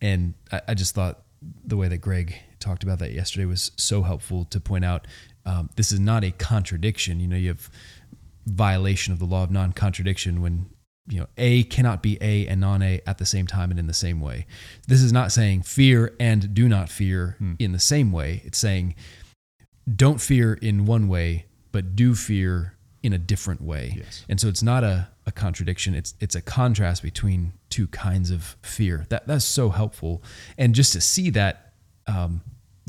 And 0.00 0.34
I, 0.52 0.60
I 0.68 0.74
just 0.74 0.94
thought 0.94 1.22
the 1.64 1.76
way 1.76 1.88
that 1.88 1.98
Greg 1.98 2.34
talked 2.58 2.82
about 2.82 2.98
that 2.98 3.12
yesterday 3.12 3.44
was 3.44 3.70
so 3.76 4.02
helpful 4.02 4.44
to 4.46 4.60
point 4.60 4.84
out 4.84 5.06
um, 5.46 5.70
this 5.76 5.92
is 5.92 6.00
not 6.00 6.24
a 6.24 6.30
contradiction. 6.32 7.20
You 7.20 7.28
know, 7.28 7.36
you 7.36 7.48
have 7.48 7.70
violation 8.46 9.12
of 9.12 9.18
the 9.18 9.24
law 9.24 9.44
of 9.44 9.50
non-contradiction 9.50 10.42
when 10.42 10.66
you 11.08 11.20
know 11.20 11.26
A 11.38 11.64
cannot 11.64 12.02
be 12.02 12.18
A 12.20 12.46
and 12.46 12.60
non-A 12.60 13.00
at 13.06 13.18
the 13.18 13.26
same 13.26 13.46
time 13.46 13.70
and 13.70 13.78
in 13.78 13.86
the 13.86 13.94
same 13.94 14.20
way. 14.20 14.46
This 14.86 15.02
is 15.02 15.12
not 15.12 15.32
saying 15.32 15.62
fear 15.62 16.14
and 16.20 16.54
do 16.54 16.68
not 16.68 16.88
fear 16.88 17.36
in 17.58 17.72
the 17.72 17.78
same 17.78 18.12
way. 18.12 18.42
It's 18.44 18.58
saying 18.58 18.94
don't 19.96 20.20
fear 20.20 20.54
in 20.54 20.84
one 20.84 21.08
way, 21.08 21.46
but 21.72 21.96
do 21.96 22.14
fear 22.14 22.74
in 23.02 23.12
a 23.12 23.18
different 23.18 23.62
way. 23.62 23.94
Yes. 23.96 24.24
And 24.28 24.40
so 24.40 24.48
it's 24.48 24.62
not 24.62 24.84
a, 24.84 25.08
a 25.26 25.32
contradiction. 25.32 25.94
It's 25.94 26.14
it's 26.20 26.34
a 26.34 26.42
contrast 26.42 27.02
between 27.02 27.52
two 27.70 27.86
kinds 27.88 28.30
of 28.30 28.56
fear. 28.62 29.06
That 29.08 29.26
that's 29.26 29.44
so 29.44 29.70
helpful. 29.70 30.22
And 30.56 30.74
just 30.74 30.92
to 30.92 31.00
see 31.00 31.30
that 31.30 31.72
um, 32.06 32.42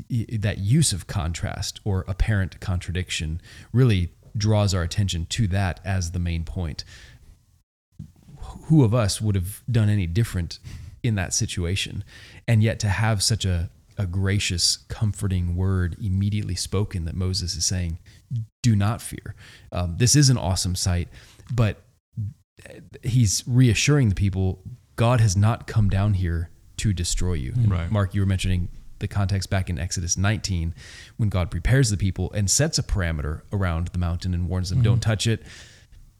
that 0.10 0.58
use 0.60 0.94
of 0.94 1.08
contrast 1.08 1.80
or 1.84 2.06
apparent 2.08 2.60
contradiction 2.60 3.42
really 3.74 4.12
draws 4.38 4.74
our 4.74 4.84
attention 4.84 5.26
to 5.28 5.48
that 5.48 5.80
as 5.84 6.12
the 6.12 6.20
main 6.20 6.44
point. 6.44 6.84
Who 8.70 8.84
of 8.84 8.94
us 8.94 9.20
would 9.22 9.36
have 9.36 9.62
done 9.70 9.90
any 9.90 10.08
different 10.08 10.60
in 11.04 11.16
that 11.16 11.34
situation? 11.34 12.04
And 12.48 12.64
yet 12.64 12.80
to 12.80 12.90
have 12.90 13.22
such 13.22 13.46
a, 13.46 13.70
a 13.98 14.06
gracious, 14.06 14.78
comforting 14.88 15.56
word 15.56 15.98
immediately 16.02 16.56
spoken 16.56 17.06
that 17.06 17.16
Moses 17.16 17.56
is 17.56 17.66
saying, 17.66 18.00
do 18.62 18.76
not 18.76 19.02
fear. 19.02 19.36
Um, 19.72 19.96
this 19.98 20.16
is 20.16 20.30
an 20.30 20.38
awesome 20.38 20.76
sight, 20.76 21.10
but 21.52 21.82
he's 23.04 23.44
reassuring 23.48 24.10
the 24.10 24.16
people 24.16 24.62
God 24.96 25.22
has 25.22 25.36
not 25.36 25.66
come 25.68 25.90
down 25.90 26.14
here 26.16 26.50
to 26.78 26.94
destroy 26.94 27.34
you. 27.34 27.54
Right. 27.68 27.92
Mark, 27.92 28.14
you 28.14 28.22
were 28.22 28.28
mentioning 28.28 28.70
the 29.00 29.08
context 29.08 29.50
back 29.50 29.70
in 29.70 29.80
Exodus 29.80 30.18
19 30.18 30.76
when 31.18 31.30
God 31.30 31.50
prepares 31.50 31.90
the 31.90 31.98
people 31.98 32.32
and 32.34 32.50
sets 32.50 32.78
a 32.78 32.84
parameter 32.84 33.42
around 33.52 33.88
the 33.90 33.98
mountain 33.98 34.34
and 34.34 34.50
warns 34.50 34.70
them, 34.70 34.82
don't 34.82 35.02
touch 35.02 35.26
it. 35.26 35.42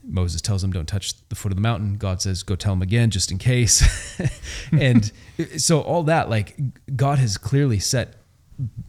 Moses 0.10 0.42
tells 0.42 0.62
them, 0.62 0.72
don't 0.72 0.88
touch 0.88 1.14
the 1.30 1.36
foot 1.36 1.52
of 1.52 1.56
the 1.56 1.62
mountain. 1.62 1.96
God 1.96 2.22
says, 2.22 2.44
go 2.44 2.56
tell 2.56 2.74
them 2.74 2.82
again, 2.82 3.10
just 3.10 3.32
in 3.32 3.38
case. 3.38 4.20
and 4.72 5.12
so, 5.58 5.82
all 5.82 6.04
that, 6.04 6.30
like, 6.30 6.58
God 6.96 7.20
has 7.20 7.38
clearly 7.38 7.80
set 7.80 8.16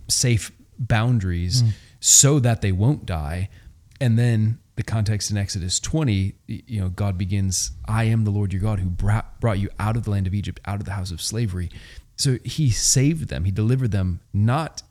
safe 0.09 0.50
boundaries 0.79 1.62
mm. 1.62 1.73
so 2.00 2.39
that 2.41 2.62
they 2.62 2.73
won't 2.73 3.07
die. 3.07 3.49
And 4.00 4.19
then 4.19 4.59
the 4.77 4.83
context 4.83 5.31
in 5.31 5.37
Exodus 5.37 5.79
20, 5.79 6.35
you 6.47 6.81
know, 6.81 6.89
God 6.89 7.19
begins, 7.19 7.73
I 7.87 8.05
am 8.05 8.25
the 8.25 8.31
Lord 8.31 8.53
your 8.53 8.62
God 8.62 8.81
who 8.81 8.89
brought, 8.89 9.39
brought 9.41 9.59
you 9.59 9.69
out 9.79 9.97
of 9.97 10.05
the 10.05 10.11
land 10.11 10.27
of 10.27 10.35
Egypt, 10.35 10.59
out 10.65 10.81
of 10.81 10.87
the 10.87 10.93
house 10.93 11.11
of 11.11 11.21
slavery. 11.21 11.71
So 12.17 12.39
he 12.45 12.71
saved 12.71 13.29
them, 13.29 13.45
he 13.45 13.50
delivered 13.50 13.91
them, 13.91 14.21
not 14.33 14.83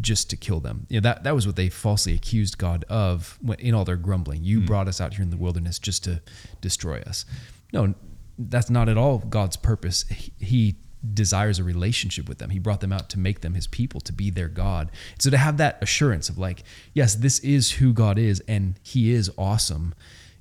just 0.00 0.30
to 0.30 0.36
kill 0.36 0.60
them. 0.60 0.86
You 0.88 1.00
know, 1.00 1.08
that, 1.08 1.24
that 1.24 1.34
was 1.34 1.46
what 1.46 1.56
they 1.56 1.68
falsely 1.68 2.14
accused 2.14 2.58
God 2.58 2.84
of 2.88 3.38
in 3.58 3.74
all 3.74 3.84
their 3.84 3.96
grumbling. 3.96 4.44
You 4.44 4.60
hmm. 4.60 4.66
brought 4.66 4.88
us 4.88 5.00
out 5.00 5.14
here 5.14 5.22
in 5.22 5.30
the 5.30 5.36
wilderness 5.36 5.78
just 5.78 6.04
to 6.04 6.22
destroy 6.60 7.00
us. 7.00 7.24
No, 7.72 7.94
that's 8.38 8.70
not 8.70 8.88
at 8.88 8.96
all 8.96 9.18
God's 9.18 9.56
purpose. 9.56 10.04
He, 10.08 10.32
he 10.38 10.76
desires 11.14 11.58
a 11.58 11.64
relationship 11.64 12.28
with 12.28 12.38
them. 12.38 12.50
He 12.50 12.58
brought 12.58 12.80
them 12.80 12.92
out 12.92 13.08
to 13.10 13.18
make 13.18 13.40
them 13.40 13.54
his 13.54 13.66
people, 13.66 14.00
to 14.02 14.12
be 14.12 14.30
their 14.30 14.48
God. 14.48 14.90
So 15.18 15.30
to 15.30 15.38
have 15.38 15.56
that 15.58 15.78
assurance 15.82 16.28
of 16.28 16.38
like, 16.38 16.62
yes, 16.92 17.14
this 17.14 17.38
is 17.40 17.72
who 17.72 17.92
God 17.92 18.18
is, 18.18 18.40
and 18.48 18.78
he 18.82 19.12
is 19.12 19.30
awesome 19.36 19.94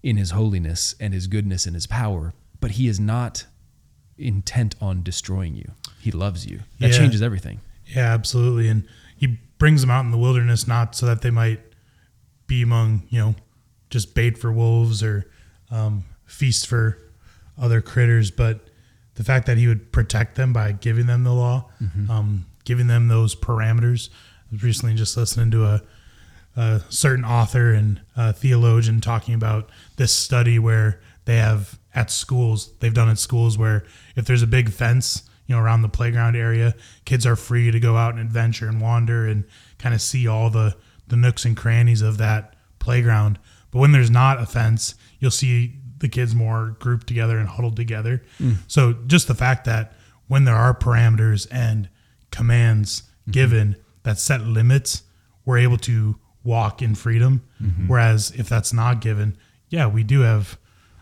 in 0.04 0.18
his 0.18 0.32
holiness 0.32 0.96
and 1.00 1.14
his 1.14 1.28
goodness 1.28 1.66
and 1.66 1.76
his 1.76 1.88
power, 1.88 2.34
but 2.60 2.72
he 2.72 2.88
is 2.88 3.00
not 3.00 3.46
intent 4.18 4.76
on 4.82 5.04
destroying 5.04 5.56
you. 5.56 5.72
He 6.00 6.12
loves 6.12 6.46
you. 6.46 6.62
That 6.80 6.92
Yeah. 6.92 6.98
changes 6.98 7.22
everything. 7.22 7.62
Yeah, 7.86 8.14
absolutely. 8.14 8.68
And 8.68 8.84
he 9.16 9.40
brings 9.58 9.82
them 9.82 9.90
out 9.90 10.06
in 10.06 10.12
the 10.12 10.18
wilderness 10.18 10.68
not 10.68 10.96
so 10.96 11.06
that 11.06 11.22
they 11.22 11.32
might 11.32 11.60
be 12.46 12.62
among, 12.62 13.04
you 13.10 13.20
know, 13.20 13.36
just 13.90 14.14
bait 14.16 14.38
for 14.38 14.52
wolves 14.52 15.02
or 15.04 15.30
um, 15.72 16.04
feast 16.26 16.68
for 16.68 16.98
other 17.60 17.82
critters, 17.82 18.32
but 18.32 18.68
the 19.16 19.24
fact 19.24 19.48
that 19.48 19.58
he 19.58 19.68
would 19.68 19.92
protect 19.92 20.36
them 20.36 20.54
by 20.54 20.72
giving 20.72 21.08
them 21.08 21.24
the 21.24 21.34
law, 21.34 21.70
um, 22.10 22.46
giving 22.66 22.88
them 22.88 23.08
those 23.08 23.36
parameters. 23.36 24.10
I 24.10 24.54
was 24.54 24.64
recently 24.64 24.96
just 24.96 25.18
listening 25.18 25.50
to 25.52 25.66
a, 25.66 25.82
a 26.56 26.82
certain 26.90 27.26
author 27.26 27.74
and 27.74 28.02
theologian 28.36 29.02
talking 29.02 29.34
about 29.34 29.70
this 29.96 30.14
study 30.14 30.60
where 30.60 31.00
they 31.26 31.38
have 31.38 31.80
at 31.96 32.12
schools, 32.12 32.72
they've 32.80 32.94
done 32.94 33.10
at 33.10 33.18
schools 33.18 33.58
where 33.58 33.84
if 34.16 34.26
there's 34.26 34.44
a 34.44 34.48
big 34.48 34.72
fence, 34.72 35.27
you 35.48 35.56
know, 35.56 35.62
around 35.62 35.82
the 35.82 35.90
playground 35.90 36.36
area, 36.36 36.76
kids 37.06 37.26
are 37.26 37.36
free 37.36 37.72
to 37.72 37.80
go 37.80 37.96
out 37.96 38.14
and 38.14 38.22
adventure 38.22 38.68
and 38.68 38.80
wander 38.80 39.26
and 39.26 39.46
kind 39.80 39.96
of 39.96 40.02
see 40.02 40.28
all 40.28 40.50
the, 40.50 40.76
the 41.08 41.16
nooks 41.16 41.46
and 41.46 41.58
crannies 41.58 42.02
of 42.02 42.18
that 42.18 42.54
playground. 42.80 43.40
But 43.72 43.80
when 43.80 43.92
there's 43.92 44.12
not 44.12 44.42
a 44.42 44.46
fence, 44.46 44.96
you'll 45.20 45.32
see 45.32 45.76
the 46.00 46.10
kids 46.10 46.36
more 46.36 46.76
grouped 46.80 47.08
together 47.08 47.38
and 47.38 47.48
huddled 47.48 47.76
together. 47.76 48.22
Hmm. 48.38 48.54
So 48.68 48.94
just 49.08 49.28
the 49.28 49.34
fact 49.34 49.66
that 49.66 49.94
when 50.28 50.44
there 50.44 50.56
are 50.56 50.74
parameters 50.74 51.48
and 51.50 51.90
commands 52.32 53.02
mm-hmm. 53.02 53.32
given 53.32 53.76
that 54.04 54.20
set 54.20 54.42
limits, 54.42 55.04
we're 55.46 55.58
able 55.58 55.78
to 55.78 56.18
walk 56.44 56.82
in 56.82 56.96
freedom. 56.96 57.44
Mm-hmm. 57.62 57.88
Whereas 57.88 58.32
if 58.32 58.50
that's 58.50 58.74
not 58.74 59.02
given, 59.02 59.38
yeah, 59.70 59.88
we 59.88 60.04
do 60.04 60.22
have. 60.22 60.58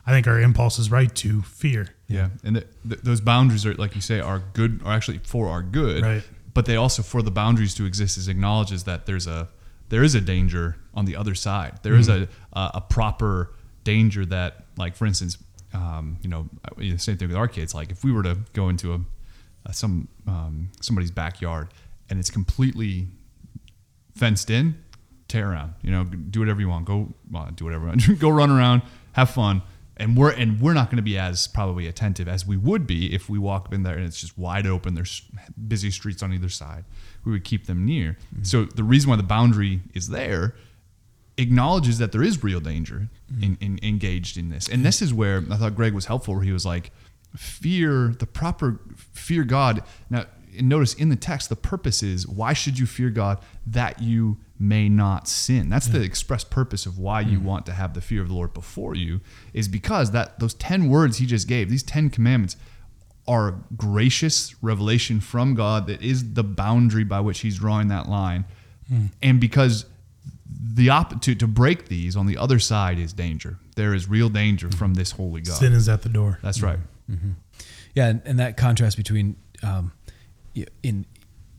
I 0.08 0.12
think 0.12 0.28
our 0.28 0.40
impulse 0.40 0.78
is 0.78 0.92
right 0.92 1.14
to 1.16 1.42
fear. 1.42 1.95
Yeah, 2.08 2.30
and 2.44 2.56
th 2.58 2.68
th 2.88 3.02
those 3.02 3.22
boundaries 3.22 3.66
are, 3.66 3.74
like 3.74 3.96
you 3.96 4.02
say, 4.02 4.20
are 4.20 4.42
good, 4.54 4.82
are 4.86 4.94
actually 4.94 5.20
for 5.24 5.48
our 5.48 5.64
good. 5.64 6.04
Right. 6.04 6.24
But 6.54 6.66
they 6.66 6.78
also, 6.78 7.02
for 7.04 7.22
the 7.22 7.32
boundaries 7.32 7.74
to 7.76 7.86
exist, 7.86 8.18
is 8.18 8.28
acknowledges 8.28 8.84
that 8.84 9.06
there's 9.06 9.28
a 9.28 9.50
there 9.90 10.04
is 10.04 10.16
a 10.16 10.22
danger 10.22 10.78
on 10.94 11.06
the 11.06 11.16
other 11.16 11.36
side. 11.36 11.80
There 11.84 11.96
is 11.96 12.08
a 12.10 12.28
a 12.54 12.72
a 12.76 12.82
proper 12.82 13.54
danger 13.84 14.26
that, 14.26 14.66
like 14.78 14.96
for 14.96 15.06
instance, 15.06 15.38
um, 15.74 16.18
you 16.22 16.30
know, 16.30 16.50
same 16.98 17.18
thing 17.18 17.28
with 17.28 17.38
our 17.38 17.48
kids. 17.48 17.74
Like 17.74 17.92
if 17.92 18.04
we 18.04 18.12
were 18.12 18.24
to 18.24 18.38
go 18.54 18.70
into 18.70 18.94
a, 18.94 19.00
a 19.66 19.74
some 19.74 20.08
um, 20.28 20.70
somebody's 20.82 21.12
backyard 21.12 21.70
and 22.10 22.20
it's 22.20 22.30
completely 22.30 23.08
fenced 24.16 24.50
in, 24.50 24.76
tear 25.28 25.52
around. 25.52 25.74
You 25.82 25.92
know, 25.92 26.04
do 26.04 26.40
whatever 26.40 26.62
you 26.62 26.70
want. 26.70 26.86
Go 26.86 27.14
well, 27.32 27.50
do 27.54 27.66
whatever. 27.66 27.86
you 27.86 27.90
want. 27.90 28.20
go 28.20 28.30
run 28.30 28.52
around, 28.52 28.82
have 29.14 29.30
fun. 29.30 29.62
And 29.98 30.18
we're 30.18 30.32
and 30.32 30.60
we're 30.60 30.74
not 30.74 30.90
going 30.90 30.98
to 30.98 31.04
be 31.04 31.18
as 31.18 31.48
probably 31.48 31.88
attentive 31.88 32.28
as 32.28 32.46
we 32.46 32.58
would 32.58 32.86
be 32.86 33.14
if 33.14 33.30
we 33.30 33.40
walk 33.40 33.72
in 33.74 33.84
there 33.84 33.96
and 33.96 34.06
it's 34.06 34.20
just 34.20 34.38
wide 34.38 34.68
open. 34.68 34.94
There's 34.94 35.22
busy 35.68 35.90
streets 35.90 36.22
on 36.22 36.34
either 36.34 36.50
side. 36.50 36.84
We 37.24 37.32
would 37.32 37.46
keep 37.46 37.66
them 37.66 37.86
near. 37.86 38.18
Mm-hmm. 38.34 38.44
So 38.44 38.66
the 38.66 38.84
reason 38.84 39.10
why 39.10 39.16
the 39.16 39.24
boundary 39.24 39.82
is 39.94 40.10
there 40.10 40.56
acknowledges 41.38 41.98
that 41.98 42.12
there 42.12 42.24
is 42.24 42.44
real 42.44 42.60
danger 42.60 43.10
mm-hmm. 43.32 43.44
in, 43.44 43.58
in 43.62 43.80
engaged 43.84 44.38
in 44.38 44.50
this. 44.50 44.68
And 44.68 44.86
this 44.86 45.02
is 45.02 45.14
where 45.14 45.44
I 45.50 45.58
thought 45.58 45.76
Greg 45.76 45.94
was 45.94 46.06
helpful, 46.06 46.36
where 46.36 46.44
he 46.44 46.52
was 46.52 46.66
like, 46.66 46.92
fear 47.36 48.16
the 48.20 48.26
proper 48.26 48.80
fear 48.96 49.44
God. 49.44 49.84
Now 50.10 50.26
notice 50.62 50.94
in 50.94 51.10
the 51.10 51.16
text 51.16 51.50
the 51.50 51.56
purpose 51.56 52.02
is 52.02 52.28
why 52.28 52.54
should 52.54 52.80
you 52.80 52.86
fear 52.86 53.10
God 53.10 53.40
that 53.68 54.02
you 54.02 54.38
may 54.58 54.88
not 54.88 55.28
sin. 55.28 55.70
That's 55.70 55.88
the 55.88 56.02
express 56.02 56.44
purpose 56.44 56.86
of 56.86 56.98
why 56.98 57.22
you 57.22 57.40
mm. 57.40 57.44
want 57.44 57.66
to 57.66 57.74
have 57.74 57.94
the 57.94 58.02
fear 58.02 58.22
of 58.22 58.30
the 58.30 58.34
Lord 58.34 58.54
before 58.54 58.96
you 58.96 59.20
is 59.54 59.68
because 59.68 60.12
that 60.12 60.40
those 60.40 60.54
10 60.54 60.88
words 60.90 61.18
he 61.18 61.26
just 61.26 61.48
gave, 61.48 61.70
these 61.70 61.84
10 61.84 62.10
commandments 62.10 62.56
are 63.28 63.60
gracious 63.76 64.56
revelation 64.62 65.20
from 65.20 65.56
God 65.56 65.88
that 65.88 66.02
is 66.02 66.34
the 66.34 66.44
boundary 66.44 67.04
by 67.04 67.20
which 67.20 67.40
he's 67.40 67.58
drawing 67.58 67.90
that 67.90 68.08
line. 68.08 68.46
Mm. 68.92 69.12
And 69.22 69.42
because 69.42 69.86
the 70.48 70.90
op- 70.90 71.22
to, 71.22 71.36
to 71.36 71.48
break 71.48 71.88
these 71.90 72.16
on 72.16 72.26
the 72.26 72.38
other 72.38 72.60
side 72.60 73.00
is 73.00 73.14
danger. 73.14 73.58
There 73.76 73.94
is 73.94 74.08
real 74.08 74.30
danger 74.30 74.68
mm-hmm. 74.68 74.78
from 74.78 74.94
this 74.94 75.12
holy 75.12 75.42
God. 75.42 75.56
Sin 75.58 75.74
is 75.74 75.90
at 75.90 76.04
the 76.04 76.10
door. 76.10 76.40
That's 76.42 76.62
right. 76.62 76.80
Mm-hmm. 77.10 77.14
Mm-hmm. 77.14 77.32
Yeah, 77.94 78.08
and, 78.08 78.22
and 78.26 78.40
that 78.40 78.58
contrast 78.58 78.98
between 78.98 79.36
um, 79.64 79.92
in 80.84 81.06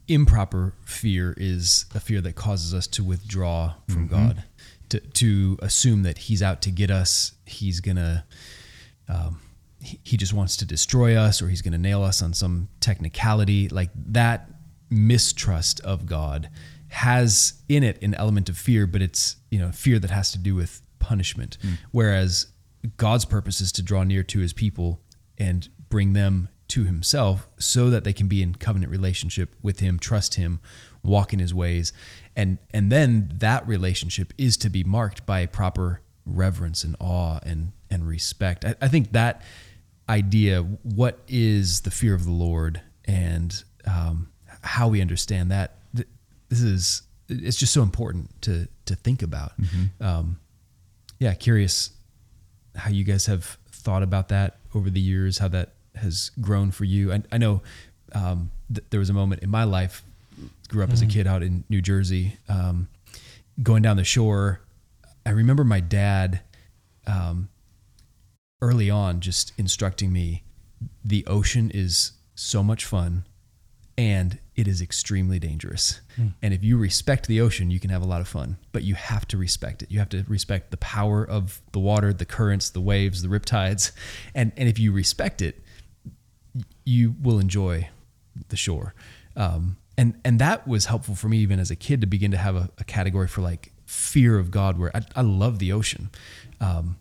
improper 0.07 0.73
fear 0.85 1.33
is 1.37 1.85
a 1.93 1.99
fear 1.99 2.21
that 2.21 2.35
causes 2.35 2.73
us 2.73 2.87
to 2.87 3.03
withdraw 3.03 3.75
from 3.89 4.07
God, 4.07 4.43
to 4.89 4.99
to 4.99 5.57
assume 5.61 6.03
that 6.03 6.17
He's 6.17 6.41
out 6.41 6.61
to 6.63 6.71
get 6.71 6.91
us. 6.91 7.33
He's 7.45 7.79
gonna. 7.79 8.25
Um, 9.09 9.39
he, 9.79 9.99
he 10.03 10.17
just 10.17 10.33
wants 10.33 10.57
to 10.57 10.65
destroy 10.65 11.15
us, 11.15 11.41
or 11.41 11.47
he's 11.47 11.61
going 11.61 11.71
to 11.71 11.77
nail 11.77 12.03
us 12.03 12.21
on 12.21 12.33
some 12.33 12.67
technicality. 12.79 13.69
Like 13.69 13.91
that 14.07 14.49
mistrust 14.89 15.79
of 15.81 16.05
God 16.05 16.49
has 16.89 17.53
in 17.69 17.83
it 17.83 18.01
an 18.01 18.13
element 18.15 18.49
of 18.49 18.57
fear, 18.57 18.87
but 18.87 19.01
it's 19.01 19.35
you 19.51 19.59
know 19.59 19.71
fear 19.71 19.99
that 19.99 20.11
has 20.11 20.31
to 20.31 20.37
do 20.37 20.55
with 20.55 20.81
punishment. 20.99 21.57
Whereas 21.91 22.47
God's 22.97 23.25
purpose 23.25 23.61
is 23.61 23.71
to 23.73 23.81
draw 23.81 24.03
near 24.03 24.23
to 24.23 24.39
His 24.39 24.53
people 24.53 25.01
and 25.37 25.67
bring 25.89 26.13
them 26.13 26.49
to 26.69 26.83
Himself, 26.83 27.47
so 27.57 27.89
that 27.89 28.03
they 28.03 28.13
can 28.13 28.27
be 28.27 28.41
in 28.41 28.55
covenant 28.55 28.91
relationship 28.91 29.55
with 29.61 29.79
Him, 29.79 29.99
trust 29.99 30.35
Him, 30.35 30.59
walk 31.03 31.33
in 31.33 31.39
His 31.39 31.53
ways, 31.53 31.93
and 32.35 32.57
and 32.71 32.91
then 32.91 33.31
that 33.35 33.67
relationship 33.67 34.33
is 34.37 34.57
to 34.57 34.69
be 34.69 34.83
marked 34.83 35.25
by 35.25 35.45
proper 35.45 36.01
reverence 36.25 36.83
and 36.83 36.95
awe 36.99 37.39
and 37.43 37.71
and 37.89 38.07
respect. 38.07 38.65
I, 38.65 38.75
I 38.81 38.87
think 38.87 39.13
that 39.13 39.41
idea, 40.09 40.61
what 40.61 41.19
is 41.27 41.81
the 41.81 41.91
fear 41.91 42.13
of 42.13 42.25
the 42.25 42.31
Lord, 42.31 42.81
and 43.05 43.63
um, 43.85 44.29
how 44.61 44.87
we 44.87 45.01
understand 45.01 45.51
that, 45.51 45.77
this 45.93 46.61
is 46.61 47.01
it's 47.29 47.57
just 47.57 47.73
so 47.73 47.81
important 47.81 48.41
to 48.41 48.67
to 48.85 48.95
think 48.95 49.21
about. 49.21 49.53
Um, 50.01 50.39
yeah, 51.19 51.33
curious 51.33 51.91
how 52.75 52.89
you 52.89 53.03
guys 53.03 53.25
have 53.25 53.57
thought 53.71 54.03
about 54.03 54.27
that 54.29 54.59
over 54.75 54.89
the 54.89 54.99
years, 54.99 55.39
how 55.39 55.47
that 55.47 55.73
has 55.97 56.31
grown 56.41 56.71
for 56.71 56.85
you. 56.85 57.13
I, 57.13 57.23
I 57.31 57.37
know 57.37 57.61
um, 58.13 58.51
th- 58.73 58.85
there 58.89 58.99
was 58.99 59.09
a 59.09 59.13
moment 59.13 59.43
in 59.43 59.49
my 59.49 59.63
life, 59.63 60.03
grew 60.69 60.83
up 60.83 60.91
as 60.91 61.01
a 61.01 61.05
kid 61.07 61.27
out 61.27 61.43
in 61.43 61.63
New 61.69 61.81
Jersey, 61.81 62.37
um, 62.49 62.87
going 63.61 63.81
down 63.81 63.97
the 63.97 64.03
shore. 64.03 64.61
I 65.25 65.31
remember 65.31 65.63
my 65.63 65.79
dad 65.79 66.41
um, 67.05 67.49
early 68.61 68.89
on 68.89 69.19
just 69.19 69.53
instructing 69.57 70.11
me 70.11 70.43
the 71.03 71.25
ocean 71.25 71.71
is 71.73 72.11
so 72.35 72.61
much 72.61 72.85
fun 72.85 73.25
and 73.97 74.37
it 74.55 74.67
is 74.67 74.79
extremely 74.79 75.39
dangerous. 75.39 76.01
And 76.41 76.53
if 76.53 76.63
you 76.63 76.77
respect 76.77 77.27
the 77.27 77.41
ocean, 77.41 77.71
you 77.71 77.79
can 77.79 77.89
have 77.89 78.03
a 78.03 78.05
lot 78.05 78.21
of 78.21 78.27
fun, 78.27 78.57
but 78.71 78.83
you 78.83 78.93
have 78.93 79.27
to 79.29 79.37
respect 79.37 79.81
it. 79.81 79.89
You 79.89 79.97
have 79.99 80.09
to 80.09 80.23
respect 80.27 80.69
the 80.69 80.77
power 80.77 81.23
of 81.23 81.61
the 81.71 81.79
water, 81.79 82.13
the 82.13 82.25
currents, 82.25 82.69
the 82.69 82.81
waves, 82.81 83.23
the 83.23 83.27
riptides. 83.27 83.91
And, 84.35 84.51
and 84.55 84.69
if 84.69 84.77
you 84.77 84.91
respect 84.91 85.41
it, 85.41 85.63
you 86.85 87.15
will 87.21 87.39
enjoy 87.39 87.89
the 88.49 88.57
shore. 88.57 88.93
Um, 89.35 89.77
and, 89.97 90.19
and 90.23 90.39
that 90.39 90.67
was 90.67 90.85
helpful 90.85 91.15
for 91.15 91.27
me 91.27 91.37
even 91.39 91.59
as 91.59 91.71
a 91.71 91.75
kid 91.75 92.01
to 92.01 92.07
begin 92.07 92.31
to 92.31 92.37
have 92.37 92.55
a, 92.55 92.69
a 92.77 92.83
category 92.83 93.27
for 93.27 93.41
like 93.41 93.71
fear 93.85 94.37
of 94.37 94.51
God 94.51 94.77
where 94.77 94.95
I, 94.95 95.01
I 95.15 95.21
love 95.21 95.59
the 95.59 95.71
ocean. 95.71 96.09
Um, 96.61 96.97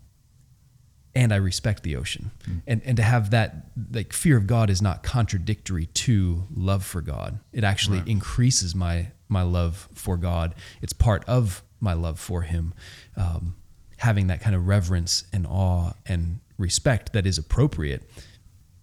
and 1.14 1.32
I 1.32 1.36
respect 1.36 1.82
the 1.82 1.96
ocean. 1.96 2.30
And 2.66 2.82
and 2.84 2.98
to 2.98 3.02
have 3.02 3.30
that 3.30 3.68
like 3.90 4.12
fear 4.12 4.36
of 4.36 4.46
God 4.46 4.68
is 4.68 4.82
not 4.82 5.02
contradictory 5.02 5.86
to 5.86 6.44
love 6.54 6.84
for 6.84 7.00
God. 7.00 7.40
It 7.54 7.64
actually 7.64 8.02
increases 8.06 8.74
my 8.74 9.12
my 9.26 9.40
love 9.40 9.88
for 9.94 10.18
God. 10.18 10.54
It's 10.82 10.92
part 10.92 11.24
of 11.24 11.62
my 11.80 11.94
love 11.94 12.20
for 12.20 12.42
Him. 12.42 12.74
Um, 13.16 13.56
having 13.96 14.26
that 14.26 14.42
kind 14.42 14.54
of 14.54 14.68
reverence 14.68 15.24
and 15.32 15.46
awe 15.46 15.92
and 16.04 16.40
respect 16.58 17.14
that 17.14 17.26
is 17.26 17.38
appropriate 17.38 18.02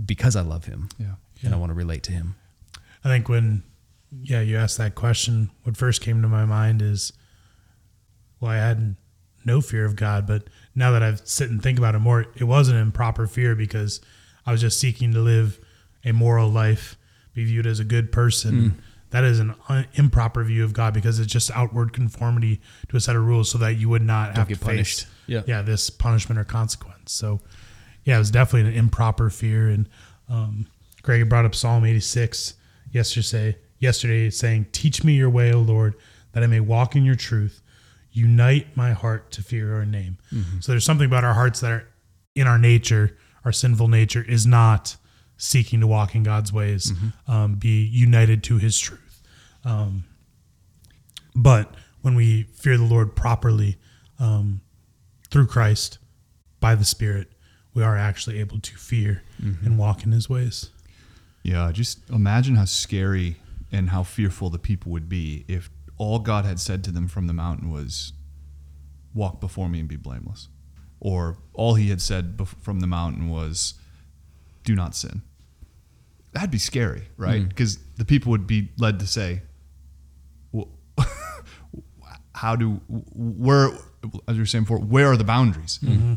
because 0.06 0.36
I 0.36 0.42
love 0.42 0.66
Him. 0.66 0.90
Yeah. 0.98 1.16
And 1.44 1.54
I 1.54 1.58
want 1.58 1.72
to 1.72 1.74
relate 1.74 2.04
to 2.04 2.12
Him. 2.12 2.36
I 3.04 3.10
think 3.10 3.28
when, 3.28 3.64
yeah, 4.22 4.42
you 4.42 4.58
asked 4.58 4.78
that 4.78 4.96
question, 4.96 5.52
what 5.64 5.76
first 5.76 6.02
came 6.02 6.22
to 6.22 6.28
my 6.28 6.46
mind 6.46 6.82
is, 6.82 7.12
well, 8.40 8.52
I 8.52 8.58
had 8.58 8.96
no 9.46 9.60
fear 9.60 9.86
of 9.86 9.96
God, 9.96 10.26
but 10.26 10.44
now 10.74 10.92
that 10.92 11.04
I've 11.04 11.22
sit 11.28 11.50
and 11.50 11.62
think 11.62 11.78
about 11.78 11.96
it 11.96 12.00
more, 12.00 12.26
it 12.36 12.46
was 12.46 12.70
an 12.70 12.78
improper 12.78 13.28
fear 13.28 13.56
because 13.56 14.00
I 14.46 14.52
was 14.52 14.62
just 14.62 14.80
seeking 14.80 15.14
to 15.14 15.20
live 15.20 15.60
a 16.06 16.14
moral 16.14 16.50
life, 16.50 16.98
be 17.34 17.44
viewed 17.46 17.68
as 17.68 17.80
a 17.80 17.84
good 17.84 18.12
person. 18.12 18.54
Mm. 18.56 18.74
That 19.10 19.24
is 19.26 19.40
an 19.40 19.54
un- 19.70 19.86
improper 19.94 20.44
view 20.44 20.64
of 20.64 20.74
God 20.74 20.94
because 20.94 21.20
it's 21.20 21.32
just 21.32 21.52
outward 21.52 21.94
conformity 21.94 22.62
to 22.90 22.98
a 22.98 23.00
set 23.00 23.16
of 23.16 23.26
rules 23.26 23.50
so 23.52 23.58
that 23.60 23.76
you 23.76 23.90
would 23.90 24.02
not 24.02 24.36
have 24.36 24.48
get 24.48 24.60
to 24.60 24.66
punished. 24.66 25.02
face 25.02 25.12
Yeah. 25.28 25.42
yeah, 25.46 25.62
this 25.62 25.90
punishment 25.90 26.40
or 26.40 26.44
consequence. 26.44 27.12
So, 27.12 27.42
yeah, 28.06 28.16
it 28.16 28.20
was 28.20 28.32
definitely 28.32 28.72
an 28.72 28.78
improper 28.78 29.30
fear. 29.30 29.68
And 29.68 29.90
um, 30.30 30.68
Greg 31.02 31.28
brought 31.30 31.46
up 31.46 31.56
Psalm 31.56 31.86
86 31.86 32.56
yesterday, 32.92 33.58
yesterday 33.80 34.30
saying, 34.30 34.68
Teach 34.72 35.04
me 35.04 35.14
your 35.14 35.30
way, 35.30 35.54
O 35.54 35.60
Lord, 35.60 35.96
that 36.34 36.44
I 36.44 36.48
may 36.48 36.60
walk 36.60 36.96
in 36.96 37.06
your 37.06 37.16
truth. 37.16 37.62
Unite 38.12 38.76
my 38.78 38.92
heart 38.92 39.32
to 39.32 39.42
fear 39.42 39.68
your 39.70 39.86
name. 39.86 40.18
So 40.62 40.72
there's 40.72 40.86
something 40.86 41.08
about 41.08 41.24
our 41.24 41.34
hearts 41.34 41.62
that 41.62 41.72
are 41.72 41.88
in 42.36 42.46
our 42.48 42.60
nature, 42.60 43.18
our 43.44 43.52
sinful 43.52 43.88
nature, 43.88 44.24
is 44.28 44.46
not 44.46 44.98
seeking 45.38 45.80
to 45.82 45.88
walk 45.88 46.14
in 46.16 46.24
God's 46.24 46.54
ways, 46.54 46.92
um, 47.28 47.56
be 47.56 47.84
united 47.84 48.44
to 48.44 48.58
his 48.60 48.78
truth. 48.80 49.22
Um, 49.66 50.04
but 51.36 51.74
when 52.02 52.14
we 52.16 52.44
fear 52.54 52.78
the 52.78 52.84
Lord 52.84 53.16
properly 53.16 53.78
um, 54.20 54.62
through 55.32 55.48
Christ 55.48 55.98
by 56.60 56.76
the 56.76 56.86
Spirit, 56.86 57.32
we 57.74 57.84
are 57.84 57.98
actually 57.98 58.40
able 58.40 58.60
to 58.60 58.78
fear 58.78 59.24
mm-hmm. 59.42 59.66
and 59.66 59.78
walk 59.78 60.04
in 60.04 60.12
his 60.12 60.30
ways. 60.30 60.70
Yeah, 61.42 61.72
just 61.72 62.10
imagine 62.10 62.56
how 62.56 62.66
scary 62.66 63.38
and 63.72 63.90
how 63.90 64.04
fearful 64.04 64.50
the 64.50 64.60
people 64.60 64.92
would 64.92 65.10
be 65.10 65.46
if 65.48 65.70
all 65.98 66.20
God 66.20 66.46
had 66.46 66.60
said 66.60 66.84
to 66.86 66.92
them 66.92 67.08
from 67.08 67.28
the 67.28 67.34
mountain 67.34 67.72
was, 67.72 68.14
Walk 69.16 69.40
before 69.40 69.70
me 69.70 69.80
and 69.80 69.88
be 69.88 69.96
blameless. 69.96 70.50
Or 71.00 71.38
all 71.54 71.76
he 71.76 71.90
had 71.90 72.02
said 72.02 72.36
bef- 72.36 72.60
from 72.62 72.80
the 72.80 72.88
mountain 72.88 73.30
was, 73.30 73.76
Do 74.64 74.74
not 74.74 74.96
sin. 74.96 75.22
That'd 76.32 76.50
be 76.50 76.58
scary, 76.58 77.10
right? 77.16 77.42
Mm-hmm. 77.42 77.50
Because 77.50 77.78
the 77.98 78.06
people 78.06 78.32
would 78.32 78.48
be 78.48 78.70
led 78.78 79.00
to 79.02 79.08
say, 79.08 79.44
well, 80.52 80.70
How 82.36 82.56
do, 82.56 82.82
where, 82.88 83.68
as 84.28 84.36
you 84.36 84.42
were 84.42 84.46
saying 84.48 84.64
before, 84.64 84.80
where 84.80 85.12
are 85.12 85.18
the 85.18 85.24
boundaries? 85.24 85.80
Mm-hmm. 85.84 86.14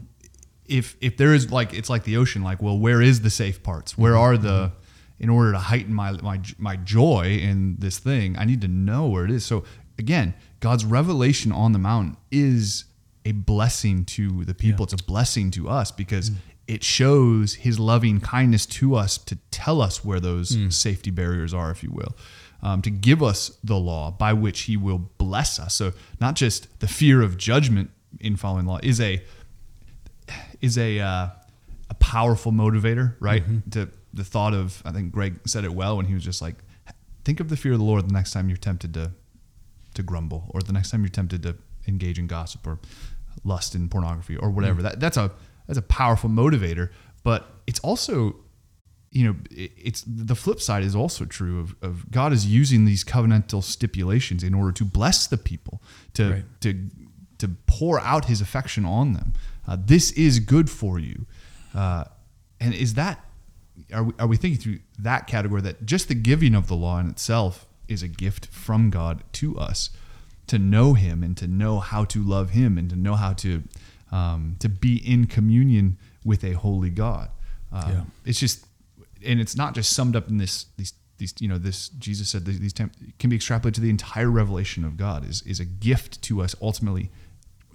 If 0.69 0.97
if 1.01 1.17
there 1.17 1.35
is 1.35 1.51
like 1.51 1.75
it's 1.75 1.91
like 1.91 2.05
the 2.05 2.17
ocean 2.17 2.43
like 2.43 2.63
well 2.63 2.79
where 2.79 3.03
is 3.03 3.23
the 3.23 3.31
safe 3.31 3.63
parts? 3.63 3.97
Where 3.97 4.13
mm-hmm. 4.13 4.21
are 4.21 4.37
the 4.37 4.49
mm-hmm. 4.49 5.23
in 5.23 5.31
order 5.31 5.53
to 5.53 5.59
heighten 5.59 5.95
my 5.95 6.13
my 6.13 6.41
my 6.59 6.77
joy 6.77 7.39
in 7.41 7.77
this 7.79 7.99
thing 7.99 8.37
i 8.39 8.45
need 8.45 8.61
to 8.63 8.69
know 8.69 9.07
where 9.07 9.25
it 9.25 9.31
is. 9.31 9.45
So 9.45 9.65
again 9.99 10.35
god's 10.61 10.85
revelation 10.85 11.53
on 11.53 11.73
the 11.73 11.79
mountain 11.79 12.17
is 12.31 12.85
a 13.25 13.33
blessing 13.33 14.05
to 14.05 14.45
the 14.45 14.55
people. 14.55 14.85
It's 14.85 14.93
a 14.93 15.05
blessing 15.05 15.51
to 15.53 15.69
us 15.69 15.91
because 15.91 16.31
mm. 16.31 16.37
it 16.69 16.85
shows 16.85 17.55
his 17.55 17.77
loving 17.77 18.21
kindness 18.21 18.67
to 18.67 18.95
us 18.95 19.19
to 19.19 19.37
tell 19.51 19.83
us 19.83 20.05
where 20.05 20.21
those 20.21 20.53
mm. 20.53 20.73
safety 20.73 21.11
barriers 21.11 21.53
are 21.53 21.73
if 21.73 21.83
you 21.83 21.91
will 21.91 22.15
um, 22.63 22.83
to 22.83 22.91
give 22.91 23.23
us 23.23 23.59
the 23.63 23.77
law 23.77 24.11
by 24.11 24.33
which 24.33 24.63
he 24.63 24.77
will 24.77 24.99
bless 25.19 25.59
us. 25.59 25.75
So 25.75 25.93
not 26.21 26.35
just 26.35 26.81
the 26.81 26.89
fear 26.89 27.23
of 27.23 27.37
judgment 27.37 27.91
in 28.21 28.37
following 28.37 28.67
law 28.67 28.79
is 28.83 29.01
a 29.01 29.23
is 30.61 30.77
a 30.79 31.01
uh, 31.01 31.29
a 31.91 31.95
powerful 31.95 32.53
motivator, 32.53 33.15
right? 33.21 33.43
To 33.73 33.89
the 34.13 34.25
thought 34.25 34.55
of, 34.55 34.83
I 34.85 34.93
think 34.93 35.13
Greg 35.13 35.41
said 35.47 35.65
it 35.65 35.73
well 35.75 35.97
when 35.97 36.07
he 36.07 36.15
was 36.15 36.25
just 36.25 36.41
like, 36.41 36.57
think 37.25 37.39
of 37.41 37.49
the 37.49 37.57
fear 37.57 37.73
of 37.73 37.79
the 37.79 37.85
Lord 37.85 38.09
the 38.09 38.13
next 38.13 38.33
time 38.33 38.49
you're 38.49 38.57
tempted 38.57 38.95
to 38.95 39.13
to 39.95 40.03
grumble, 40.03 40.51
or 40.51 40.61
the 40.61 40.73
next 40.73 40.91
time 40.91 41.03
you're 41.03 41.09
tempted 41.09 41.43
to 41.43 41.57
engage 41.89 42.19
in 42.19 42.27
gossip 42.27 42.67
or 42.67 42.79
lust 43.45 43.75
in 43.75 43.89
pornography 43.89 44.37
or 44.37 44.51
whatever. 44.51 44.83
That 44.83 45.01
that's 45.01 45.17
a 45.17 45.31
that's 45.67 45.79
a 45.79 45.83
powerful 45.83 46.31
motivator, 46.31 46.91
but 47.23 47.47
it's 47.67 47.81
also 47.81 48.37
you 49.13 49.25
know, 49.25 49.37
it's 49.51 50.05
the 50.07 50.35
flip 50.35 50.61
side 50.61 50.83
is 50.83 50.95
also 50.95 51.25
true 51.25 51.61
of, 51.61 51.75
of 51.81 52.11
God 52.11 52.35
is 52.35 52.45
using 52.47 52.85
these 52.85 53.03
covenantal 53.03 53.63
stipulations 53.63 54.43
in 54.43 54.53
order 54.53 54.73
to 54.73 54.85
bless 54.85 55.27
the 55.27 55.39
people, 55.39 55.81
to 56.15 56.31
Right. 56.31 56.45
to 56.61 56.91
to 57.39 57.49
pour 57.67 58.01
out 58.01 58.27
His 58.27 58.41
affection 58.41 58.85
on 58.85 59.13
them. 59.15 59.33
Uh, 59.67 59.77
this 59.79 60.13
is 60.13 60.39
good 60.39 60.71
for 60.71 60.99
you, 60.99 61.27
uh, 61.75 62.05
and 62.61 62.75
is 62.75 62.95
that 62.95 63.25
are 63.93 64.05
we, 64.05 64.13
are 64.19 64.27
we 64.27 64.37
thinking 64.37 64.61
through 64.61 64.79
that 64.99 65.27
category 65.27 65.61
that 65.63 65.85
just 65.85 66.09
the 66.09 66.15
giving 66.15 66.55
of 66.55 66.69
the 66.69 66.75
law 66.75 66.99
in 66.99 67.09
itself 67.09 67.67
is 67.89 68.03
a 68.03 68.09
gift 68.09 68.47
from 68.47 68.91
God 68.91 69.23
to 69.33 69.59
us 69.59 69.91
to 70.47 70.59
know 70.59 70.95
Him 70.95 71.23
and 71.23 71.37
to 71.37 71.47
know 71.47 71.81
how 71.81 72.05
to 72.07 72.23
love 72.23 72.51
Him 72.51 72.79
and 72.79 72.89
to 72.91 72.97
know 72.97 73.15
how 73.15 73.33
to 73.35 73.63
um, 74.13 74.57
to 74.61 74.69
be 74.69 74.97
in 74.97 75.27
communion 75.27 75.99
with 76.25 76.45
a 76.45 76.53
holy 76.53 76.91
God. 76.91 77.31
Um, 77.73 77.91
Yeah. 77.91 78.03
It's 78.25 78.41
just, 78.41 78.67
and 79.25 79.41
it's 79.41 79.57
not 79.57 79.75
just 79.75 79.93
summed 79.93 80.17
up 80.17 80.29
in 80.29 80.39
this 80.39 80.67
these 80.77 80.93
these 81.19 81.35
you 81.41 81.49
know 81.49 81.59
this 81.59 81.89
Jesus 81.89 82.29
said 82.29 82.45
these, 82.45 82.61
these 82.61 82.73
temp- 82.73 82.95
can 83.19 83.31
be 83.31 83.39
extrapolated 83.39 83.75
to 83.75 83.81
the 83.81 83.91
entire 83.91 84.31
revelation 84.31 84.85
of 84.85 84.97
God 84.97 85.29
is 85.29 85.43
is 85.43 85.61
a 85.61 85.65
gift 85.65 86.23
to 86.23 86.43
us 86.43 86.55
ultimately 86.61 87.11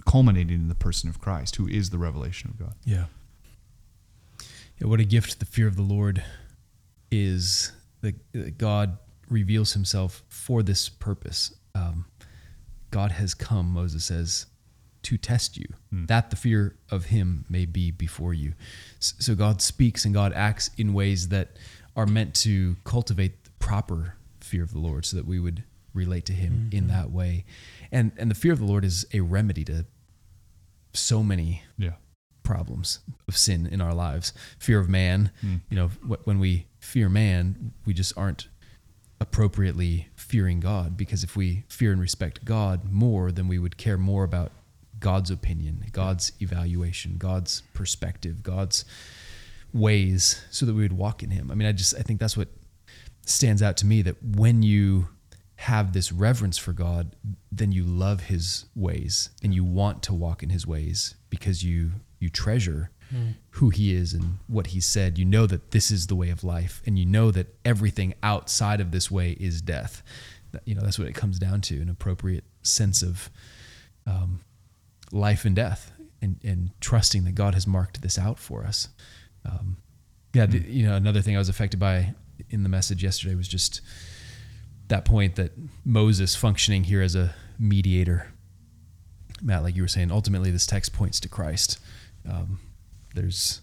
culminating 0.04 0.56
in 0.56 0.68
the 0.68 0.74
person 0.74 1.08
of 1.08 1.20
Christ 1.20 1.56
who 1.56 1.66
is 1.68 1.90
the 1.90 1.98
revelation 1.98 2.50
of 2.50 2.58
God. 2.58 2.74
Yeah. 2.84 3.04
Yeah, 4.80 4.86
what 4.88 5.00
a 5.00 5.04
gift 5.04 5.38
the 5.38 5.46
fear 5.46 5.66
of 5.66 5.76
the 5.76 5.82
Lord 5.82 6.22
is 7.10 7.72
that 8.00 8.14
that 8.32 8.58
God 8.58 8.98
reveals 9.28 9.72
himself 9.72 10.22
for 10.28 10.62
this 10.62 10.88
purpose. 10.88 11.54
Um, 11.74 12.06
God 12.90 13.12
has 13.12 13.32
come, 13.34 13.70
Moses 13.72 14.04
says, 14.04 14.46
to 15.04 15.16
test 15.16 15.56
you, 15.56 15.66
that 15.90 16.30
the 16.30 16.36
fear 16.36 16.76
of 16.90 17.06
him 17.06 17.44
may 17.48 17.64
be 17.64 17.90
before 17.90 18.34
you. 18.34 18.52
S- 18.98 19.14
So 19.18 19.34
God 19.34 19.62
speaks 19.62 20.04
and 20.04 20.12
God 20.12 20.32
acts 20.34 20.70
in 20.76 20.92
ways 20.92 21.28
that 21.28 21.56
are 21.96 22.06
meant 22.06 22.34
to 22.36 22.76
cultivate 22.84 23.44
the 23.44 23.50
proper 23.58 24.16
fear 24.40 24.62
of 24.62 24.72
the 24.72 24.78
Lord 24.78 25.04
so 25.06 25.16
that 25.16 25.26
we 25.26 25.38
would 25.40 25.64
relate 25.94 26.24
to 26.26 26.32
him 26.32 26.68
in 26.72 26.88
that 26.88 27.10
way. 27.10 27.44
And 27.92 28.10
and 28.18 28.30
the 28.30 28.34
fear 28.34 28.52
of 28.52 28.58
the 28.58 28.64
Lord 28.64 28.84
is 28.84 29.06
a 29.12 29.20
remedy 29.20 29.64
to 29.66 29.86
so 30.94 31.22
many 31.22 31.62
Yeah. 31.78 31.92
problems 32.42 33.00
of 33.28 33.36
sin 33.36 33.66
in 33.66 33.80
our 33.80 33.94
lives. 33.94 34.32
Fear 34.58 34.80
of 34.80 34.88
man, 34.88 35.30
hmm. 35.40 35.56
you 35.70 35.76
know, 35.76 35.88
when 36.24 36.40
we 36.40 36.66
fear 36.80 37.08
man, 37.08 37.72
we 37.86 37.94
just 37.94 38.16
aren't 38.16 38.48
appropriately 39.20 40.08
fearing 40.16 40.58
God 40.58 40.96
because 40.96 41.22
if 41.22 41.36
we 41.36 41.64
fear 41.68 41.92
and 41.92 42.00
respect 42.00 42.44
God 42.44 42.90
more, 42.90 43.30
then 43.30 43.46
we 43.46 43.58
would 43.58 43.76
care 43.76 43.96
more 43.96 44.24
about 44.24 44.50
God's 44.98 45.30
opinion, 45.30 45.84
God's 45.92 46.32
evaluation, 46.40 47.16
God's 47.18 47.62
perspective, 47.74 48.42
God's 48.42 48.84
ways 49.72 50.44
so 50.50 50.66
that 50.66 50.74
we 50.74 50.82
would 50.82 50.92
walk 50.92 51.22
in 51.22 51.30
him. 51.30 51.50
I 51.50 51.54
mean, 51.54 51.68
I 51.68 51.72
just 51.72 51.94
I 51.96 52.02
think 52.02 52.18
that's 52.20 52.36
what 52.36 52.48
stands 53.24 53.62
out 53.62 53.76
to 53.78 53.86
me 53.86 54.02
that 54.02 54.16
when 54.22 54.62
you 54.62 55.08
have 55.62 55.92
this 55.92 56.10
reverence 56.10 56.58
for 56.58 56.72
God, 56.72 57.14
then 57.52 57.70
you 57.70 57.84
love 57.84 58.22
his 58.22 58.64
ways 58.74 59.30
and 59.44 59.54
you 59.54 59.62
want 59.62 60.02
to 60.02 60.12
walk 60.12 60.42
in 60.42 60.50
his 60.50 60.66
ways 60.66 61.14
because 61.30 61.62
you 61.62 61.92
you 62.18 62.28
treasure 62.28 62.90
mm. 63.14 63.34
who 63.50 63.70
he 63.70 63.94
is 63.94 64.12
and 64.12 64.38
what 64.48 64.68
he 64.68 64.80
said. 64.80 65.18
You 65.18 65.24
know 65.24 65.46
that 65.46 65.70
this 65.70 65.92
is 65.92 66.08
the 66.08 66.16
way 66.16 66.30
of 66.30 66.42
life 66.42 66.82
and 66.84 66.98
you 66.98 67.06
know 67.06 67.30
that 67.30 67.54
everything 67.64 68.14
outside 68.24 68.80
of 68.80 68.90
this 68.90 69.08
way 69.08 69.36
is 69.38 69.62
death. 69.62 70.02
You 70.64 70.74
know, 70.74 70.82
that's 70.82 70.98
what 70.98 71.06
it 71.06 71.14
comes 71.14 71.38
down 71.38 71.60
to, 71.62 71.80
an 71.80 71.88
appropriate 71.88 72.44
sense 72.62 73.00
of 73.02 73.30
um, 74.04 74.40
life 75.12 75.44
and 75.44 75.54
death 75.54 75.92
and, 76.20 76.40
and 76.42 76.70
trusting 76.80 77.22
that 77.24 77.36
God 77.36 77.54
has 77.54 77.68
marked 77.68 78.02
this 78.02 78.18
out 78.18 78.38
for 78.38 78.64
us. 78.64 78.88
Um, 79.44 79.76
yeah, 80.34 80.46
the, 80.46 80.58
you 80.58 80.88
know, 80.88 80.96
another 80.96 81.22
thing 81.22 81.36
I 81.36 81.38
was 81.38 81.48
affected 81.48 81.78
by 81.78 82.14
in 82.50 82.64
the 82.64 82.68
message 82.68 83.04
yesterday 83.04 83.36
was 83.36 83.46
just 83.46 83.80
that 84.92 85.06
point 85.06 85.36
that 85.36 85.52
Moses 85.86 86.36
functioning 86.36 86.84
here 86.84 87.00
as 87.00 87.14
a 87.14 87.34
mediator. 87.58 88.30
Matt, 89.40 89.62
like 89.62 89.74
you 89.74 89.80
were 89.80 89.88
saying, 89.88 90.12
ultimately 90.12 90.50
this 90.50 90.66
text 90.66 90.92
points 90.92 91.18
to 91.20 91.30
Christ. 91.30 91.78
Um, 92.30 92.60
there's 93.14 93.62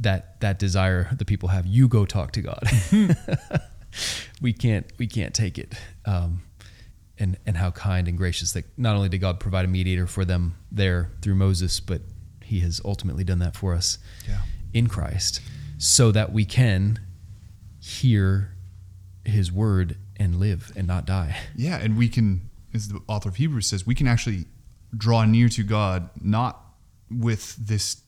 that 0.00 0.40
that 0.40 0.58
desire 0.58 1.14
the 1.14 1.26
people 1.26 1.50
have. 1.50 1.66
You 1.66 1.88
go 1.88 2.06
talk 2.06 2.32
to 2.32 2.40
God. 2.40 2.62
we 4.40 4.54
can't 4.54 4.90
we 4.96 5.06
can't 5.06 5.34
take 5.34 5.58
it. 5.58 5.74
Um, 6.06 6.40
and 7.18 7.36
and 7.44 7.58
how 7.58 7.70
kind 7.70 8.08
and 8.08 8.16
gracious 8.16 8.52
that 8.52 8.64
not 8.78 8.96
only 8.96 9.10
did 9.10 9.18
God 9.18 9.38
provide 9.38 9.66
a 9.66 9.68
mediator 9.68 10.06
for 10.06 10.24
them 10.24 10.54
there 10.72 11.10
through 11.20 11.34
Moses, 11.34 11.80
but 11.80 12.00
He 12.42 12.60
has 12.60 12.80
ultimately 12.82 13.24
done 13.24 13.40
that 13.40 13.54
for 13.54 13.74
us 13.74 13.98
yeah. 14.26 14.38
in 14.72 14.86
Christ, 14.86 15.42
so 15.76 16.12
that 16.12 16.32
we 16.32 16.46
can 16.46 16.98
hear 17.78 18.54
His 19.28 19.52
word 19.52 19.96
and 20.16 20.36
live 20.36 20.72
and 20.76 20.86
not 20.86 21.04
die. 21.06 21.36
Yeah, 21.56 21.78
and 21.78 21.96
we 21.96 22.08
can, 22.08 22.50
as 22.74 22.88
the 22.88 23.00
author 23.08 23.28
of 23.28 23.36
Hebrews 23.36 23.66
says, 23.66 23.86
we 23.86 23.94
can 23.94 24.06
actually 24.06 24.46
draw 24.96 25.24
near 25.24 25.48
to 25.50 25.62
God 25.62 26.10
not 26.20 26.62
with 27.10 27.56
this 27.56 28.02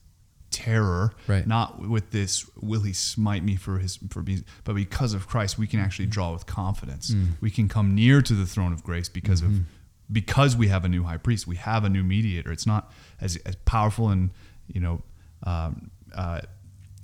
terror, 0.51 1.13
right. 1.27 1.47
not 1.47 1.79
with 1.79 2.11
this 2.11 2.47
will 2.61 2.81
he 2.81 2.93
smite 2.93 3.43
me 3.43 3.55
for 3.55 3.79
his 3.79 3.97
for 4.09 4.21
me, 4.21 4.43
but 4.63 4.75
because 4.75 5.13
of 5.13 5.27
Christ, 5.27 5.57
we 5.57 5.67
can 5.67 5.79
actually 5.79 6.05
draw 6.05 6.31
with 6.33 6.45
confidence. 6.45 7.11
Mm. 7.11 7.29
We 7.39 7.49
can 7.49 7.67
come 7.67 7.95
near 7.95 8.21
to 8.21 8.33
the 8.33 8.45
throne 8.45 8.73
of 8.73 8.83
grace 8.83 9.09
because 9.09 9.41
mm-hmm. 9.41 9.57
of 9.57 9.65
because 10.11 10.55
we 10.55 10.67
have 10.67 10.83
a 10.83 10.89
new 10.89 11.03
high 11.03 11.17
priest, 11.17 11.47
we 11.47 11.55
have 11.55 11.83
a 11.83 11.89
new 11.89 12.03
mediator. 12.03 12.51
It's 12.51 12.67
not 12.67 12.91
as 13.19 13.37
as 13.37 13.55
powerful 13.55 14.09
and 14.09 14.31
you 14.67 14.81
know 14.81 15.01
um, 15.43 15.89
uh, 16.13 16.41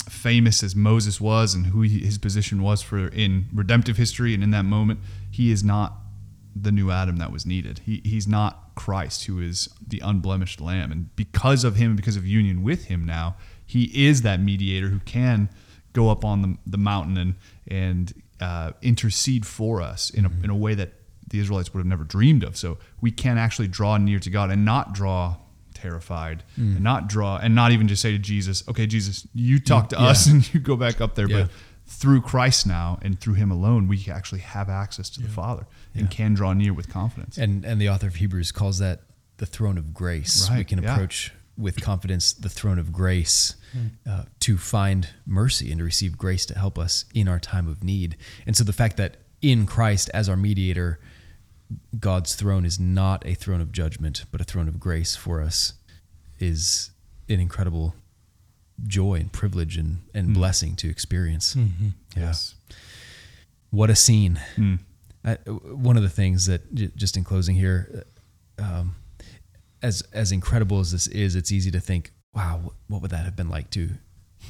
famous 0.10 0.64
as 0.64 0.76
Moses 0.76 1.20
was 1.20 1.54
and 1.54 1.68
who 1.68 1.82
he, 1.82 2.00
his 2.00 2.18
position 2.18 2.62
was 2.62 2.82
for 2.82 3.08
in 3.08 3.48
redemptive 3.54 3.98
history 3.98 4.34
and 4.34 4.44
in 4.44 4.52
that 4.52 4.66
moment. 4.66 5.00
He 5.30 5.52
is 5.52 5.64
not 5.64 5.94
the 6.56 6.72
new 6.72 6.92
Adam 6.92 7.18
that 7.18 7.32
was 7.32 7.46
needed. 7.46 7.82
He, 7.86 8.02
he's 8.04 8.28
not 8.28 8.76
Christ, 8.76 9.26
who 9.26 9.40
is 9.40 9.70
the 9.86 10.02
unblemished 10.04 10.60
Lamb. 10.60 10.92
And 10.92 11.16
because 11.16 11.64
of 11.64 11.76
him, 11.76 11.96
because 11.96 12.16
of 12.16 12.26
union 12.26 12.64
with 12.64 12.86
him 12.86 13.06
now, 13.06 13.36
he 13.66 14.08
is 14.08 14.22
that 14.22 14.40
mediator 14.40 14.88
who 14.88 15.00
can 15.00 15.50
go 15.94 16.10
up 16.10 16.24
on 16.24 16.42
the, 16.42 16.58
the 16.66 16.78
mountain 16.78 17.18
and, 17.18 17.36
and 17.68 18.24
uh, 18.40 18.72
intercede 18.82 19.46
for 19.46 19.82
us 19.82 20.10
in 20.10 20.26
a, 20.26 20.32
in 20.44 20.50
a 20.50 20.56
way 20.56 20.74
that 20.76 20.94
the 21.30 21.40
Israelites 21.40 21.74
would 21.74 21.80
have 21.80 21.88
never 21.88 22.04
dreamed 22.04 22.44
of. 22.44 22.56
So 22.56 22.78
we 23.02 23.12
can 23.12 23.38
actually 23.38 23.68
draw 23.68 23.98
near 23.98 24.20
to 24.20 24.30
God 24.30 24.50
and 24.50 24.64
not 24.64 24.94
draw 24.94 25.38
terrified 25.78 26.44
mm. 26.58 26.76
and 26.76 26.82
not 26.82 27.08
draw 27.08 27.38
and 27.38 27.56
not 27.56 27.72
even 27.72 27.88
just 27.88 28.02
say 28.02 28.12
to 28.12 28.18
Jesus, 28.18 28.64
okay, 28.68 28.88
Jesus, 28.88 29.28
you 29.34 29.60
talk 29.60 29.90
to 29.90 29.96
yeah. 29.96 30.08
us 30.08 30.28
and 30.32 30.54
you 30.54 30.60
go 30.60 30.76
back 30.76 31.00
up 31.00 31.16
there. 31.16 31.30
Yeah. 31.30 31.44
But 31.44 31.52
through 31.86 32.22
Christ 32.22 32.68
now 32.68 33.00
and 33.02 33.20
through 33.20 33.36
him 33.36 33.52
alone, 33.52 33.88
we 33.88 34.08
actually 34.12 34.42
have 34.42 34.70
access 34.70 35.10
to 35.12 35.22
yeah. 35.22 35.28
the 35.28 35.34
Father 35.34 35.68
and 35.96 36.12
can 36.12 36.34
draw 36.34 36.54
near 36.54 36.74
with 36.74 36.90
confidence. 36.90 37.38
And 37.38 37.64
and 37.66 37.82
the 37.82 37.90
author 37.90 38.08
of 38.08 38.16
Hebrews 38.16 38.52
calls 38.52 38.80
that 38.80 39.02
the 39.38 39.46
throne 39.46 39.78
of 39.78 39.94
grace. 39.94 40.50
Right. 40.50 40.60
We 40.60 40.64
can 40.66 40.84
approach 40.84 41.32
with 41.58 41.82
confidence 41.82 42.34
the 42.34 42.50
throne 42.50 42.78
of 42.78 42.94
grace 42.94 43.56
mm. 43.76 43.90
uh, 44.08 44.26
to 44.42 44.58
find 44.58 45.10
mercy 45.26 45.72
and 45.72 45.80
to 45.80 45.84
receive 45.84 46.18
grace 46.18 46.46
to 46.46 46.58
help 46.58 46.78
us 46.78 47.06
in 47.16 47.28
our 47.28 47.40
time 47.40 47.68
of 47.68 47.84
need. 47.84 48.16
And 48.46 48.56
so 48.56 48.64
the 48.64 48.74
fact 48.74 48.98
that 48.98 49.18
in 49.42 49.66
Christ 49.66 50.10
as 50.14 50.30
our 50.30 50.36
mediator, 50.36 51.00
God's 52.00 52.36
throne 52.36 52.66
is 52.66 52.80
not 52.80 53.26
a 53.26 53.34
throne 53.34 53.62
of 53.62 53.72
judgment, 53.72 54.26
but 54.32 54.42
a 54.42 54.44
throne 54.44 54.68
of 54.68 54.80
grace 54.80 55.16
for 55.16 55.42
us 55.42 55.74
is 56.40 56.92
an 57.30 57.40
incredible 57.40 57.96
joy 58.86 59.16
and 59.16 59.32
privilege 59.32 59.78
and, 59.78 60.00
and 60.14 60.30
mm. 60.30 60.34
blessing 60.34 60.76
to 60.78 60.90
experience. 60.90 61.56
Mm-hmm. 61.56 61.90
Yes. 62.16 62.56
What 63.70 63.90
a 63.90 63.96
scene. 63.96 64.40
Mm. 64.56 64.80
I, 65.26 65.36
one 65.46 65.98
of 65.98 66.04
the 66.04 66.10
things 66.10 66.46
that 66.46 66.74
j- 66.74 66.92
just 66.96 67.18
in 67.18 67.24
closing 67.24 67.56
here, 67.56 68.06
um, 68.60 68.96
as, 69.82 70.04
as 70.14 70.32
incredible 70.32 70.80
as 70.80 70.92
this 70.92 71.08
is, 71.08 71.36
it's 71.36 71.52
easy 71.52 71.72
to 71.72 71.80
think, 71.80 72.12
wow, 72.34 72.74
what 72.88 73.02
would 73.02 73.12
that 73.12 73.26
have 73.26 73.36
been 73.36 73.50
like 73.50 73.70
to 73.72 73.90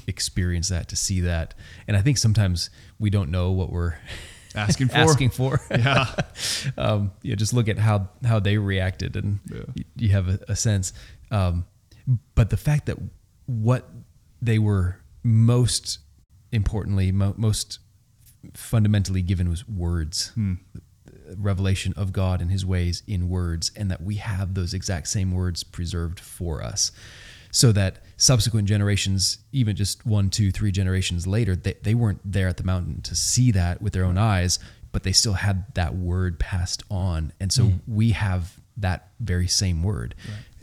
experience 0.06 0.70
that, 0.70 0.88
to 0.90 0.96
see 0.96 1.22
that? 1.22 1.54
And 1.88 1.98
I 1.98 2.02
think 2.02 2.18
sometimes 2.18 2.70
we 3.00 3.10
don't 3.10 3.32
know 3.32 3.52
what 3.52 3.72
we're 3.72 3.96
asking 4.58 4.90
for. 4.90 4.98
asking 4.98 5.30
for. 5.30 5.62
Yeah. 5.72 6.14
um, 6.78 7.12
know, 7.32 7.36
just 7.36 7.54
look 7.54 7.68
at 7.70 7.78
how, 7.78 8.10
how 8.26 8.40
they 8.40 8.58
reacted 8.58 9.16
and 9.16 9.40
yeah. 9.52 9.62
you, 9.76 9.86
you, 9.96 10.10
have 10.10 10.28
a, 10.28 10.40
a 10.50 10.56
sense. 10.56 10.94
Um, 11.32 11.66
but 12.36 12.50
the 12.50 12.58
fact 12.58 12.88
that 12.88 12.98
what 13.46 13.90
they 14.42 14.60
were 14.60 14.98
most 15.24 16.00
importantly, 16.52 17.12
mo- 17.12 17.36
most 17.38 17.80
fundamentally 18.54 19.22
given 19.22 19.50
was 19.50 19.68
words. 19.68 20.30
Hmm. 20.30 20.54
Revelation 21.36 21.94
of 21.98 22.14
God 22.14 22.42
and 22.42 22.52
his 22.52 22.66
ways 22.66 23.04
in 23.06 23.28
words, 23.28 23.72
and 23.76 23.92
that 23.92 24.02
we 24.02 24.16
have 24.16 24.54
those 24.54 24.74
exact 24.74 25.10
same 25.10 25.34
words 25.34 25.64
preserved 25.64 26.20
for 26.20 26.64
us. 26.64 26.92
So 27.58 27.72
that 27.72 28.04
subsequent 28.18 28.68
generations, 28.68 29.40
even 29.52 29.76
just 29.76 30.06
one, 30.06 30.30
two, 30.30 30.52
three 30.52 30.72
generations 30.72 31.26
later, 31.26 31.56
they, 31.56 31.74
they 31.82 31.96
weren't 31.96 32.22
there 32.24 32.48
at 32.48 32.58
the 32.58 32.64
mountain 32.64 33.02
to 33.02 33.16
see 33.16 33.50
that 33.50 33.82
with 33.82 33.94
their 33.94 34.06
own 34.06 34.16
eyes, 34.16 34.60
but 34.92 35.02
they 35.02 35.12
still 35.12 35.34
had 35.34 35.66
that 35.74 35.96
word 35.96 36.38
passed 36.38 36.84
on. 36.92 37.34
And 37.40 37.52
so 37.52 37.64
mm. 37.64 37.80
we 37.88 38.12
have 38.12 38.60
that 38.78 39.10
very 39.20 39.48
same 39.48 39.82
word. 39.82 40.14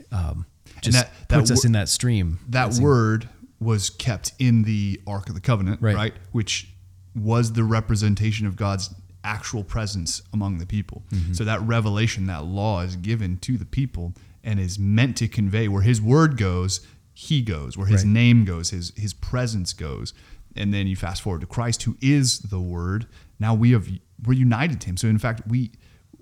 Right. 0.09 0.17
Um, 0.17 0.45
just 0.79 0.97
that, 0.97 1.11
that 1.27 1.39
puts 1.39 1.51
us 1.51 1.65
in 1.65 1.73
that 1.73 1.89
stream. 1.89 2.39
That 2.47 2.75
word 2.75 3.27
was 3.59 3.89
kept 3.89 4.31
in 4.39 4.63
the 4.63 5.01
Ark 5.05 5.27
of 5.27 5.35
the 5.35 5.41
Covenant, 5.41 5.81
right. 5.81 5.95
right? 5.97 6.13
Which 6.31 6.69
was 7.13 7.51
the 7.51 7.65
representation 7.65 8.47
of 8.47 8.55
God's 8.55 8.95
actual 9.25 9.65
presence 9.65 10.21
among 10.31 10.59
the 10.59 10.65
people. 10.65 11.03
Mm-hmm. 11.11 11.33
So 11.33 11.43
that 11.43 11.59
revelation, 11.63 12.27
that 12.27 12.45
law 12.45 12.83
is 12.83 12.95
given 12.95 13.35
to 13.39 13.57
the 13.57 13.65
people 13.65 14.13
and 14.45 14.59
is 14.59 14.79
meant 14.79 15.17
to 15.17 15.27
convey 15.27 15.67
where 15.67 15.81
his 15.81 16.01
word 16.01 16.37
goes, 16.37 16.85
he 17.13 17.41
goes, 17.41 17.77
where 17.77 17.87
his 17.87 18.05
right. 18.05 18.13
name 18.13 18.45
goes, 18.45 18.69
his 18.69 18.93
his 18.95 19.13
presence 19.13 19.73
goes. 19.73 20.13
And 20.55 20.73
then 20.73 20.87
you 20.87 20.95
fast 20.95 21.21
forward 21.21 21.41
to 21.41 21.47
Christ 21.47 21.83
who 21.83 21.97
is 22.01 22.39
the 22.39 22.61
word. 22.61 23.07
Now 23.39 23.53
we 23.53 23.71
have 23.71 23.89
we're 24.23 24.33
united 24.33 24.79
to 24.81 24.87
him. 24.87 24.97
So 24.97 25.07
in 25.07 25.19
fact, 25.19 25.41
we 25.47 25.71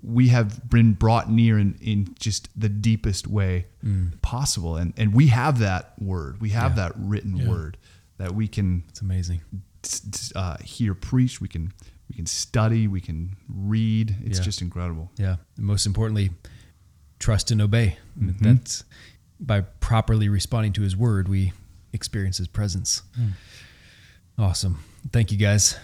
we 0.02 0.28
have 0.28 0.68
been 0.68 0.92
brought 0.92 1.30
near 1.30 1.58
in, 1.58 1.78
in 1.80 2.14
just 2.18 2.48
the 2.60 2.68
deepest 2.68 3.26
way 3.26 3.66
mm. 3.82 4.20
possible. 4.20 4.76
And, 4.76 4.92
and 4.98 5.14
we 5.14 5.28
have 5.28 5.60
that 5.60 5.94
word. 5.98 6.40
We 6.42 6.50
have 6.50 6.72
yeah. 6.72 6.88
that 6.88 6.92
written 6.96 7.36
yeah. 7.36 7.48
word 7.48 7.78
that 8.18 8.34
we 8.34 8.48
can. 8.48 8.84
It's 8.88 9.00
amazing. 9.00 9.40
Uh, 10.34 10.56
hear 10.58 10.94
preached. 10.94 11.40
We 11.40 11.48
can 11.48 11.72
we 12.08 12.16
can 12.16 12.26
study. 12.26 12.86
We 12.86 13.00
can 13.00 13.36
read. 13.48 14.16
It's 14.24 14.38
yeah. 14.38 14.44
just 14.44 14.62
incredible. 14.62 15.10
Yeah. 15.16 15.36
And 15.56 15.66
most 15.66 15.86
importantly, 15.86 16.30
trust 17.24 17.50
and 17.50 17.62
obey. 17.62 17.96
Mm-hmm. 18.20 18.44
That's 18.44 18.84
by 19.40 19.62
properly 19.62 20.28
responding 20.28 20.74
to 20.74 20.82
His 20.82 20.94
word, 20.94 21.26
we 21.26 21.54
experience 21.94 22.36
His 22.36 22.48
presence. 22.48 23.02
Mm. 23.18 23.30
Awesome. 24.38 24.84
Thank 25.10 25.32
you, 25.32 25.38
guys. 25.38 25.78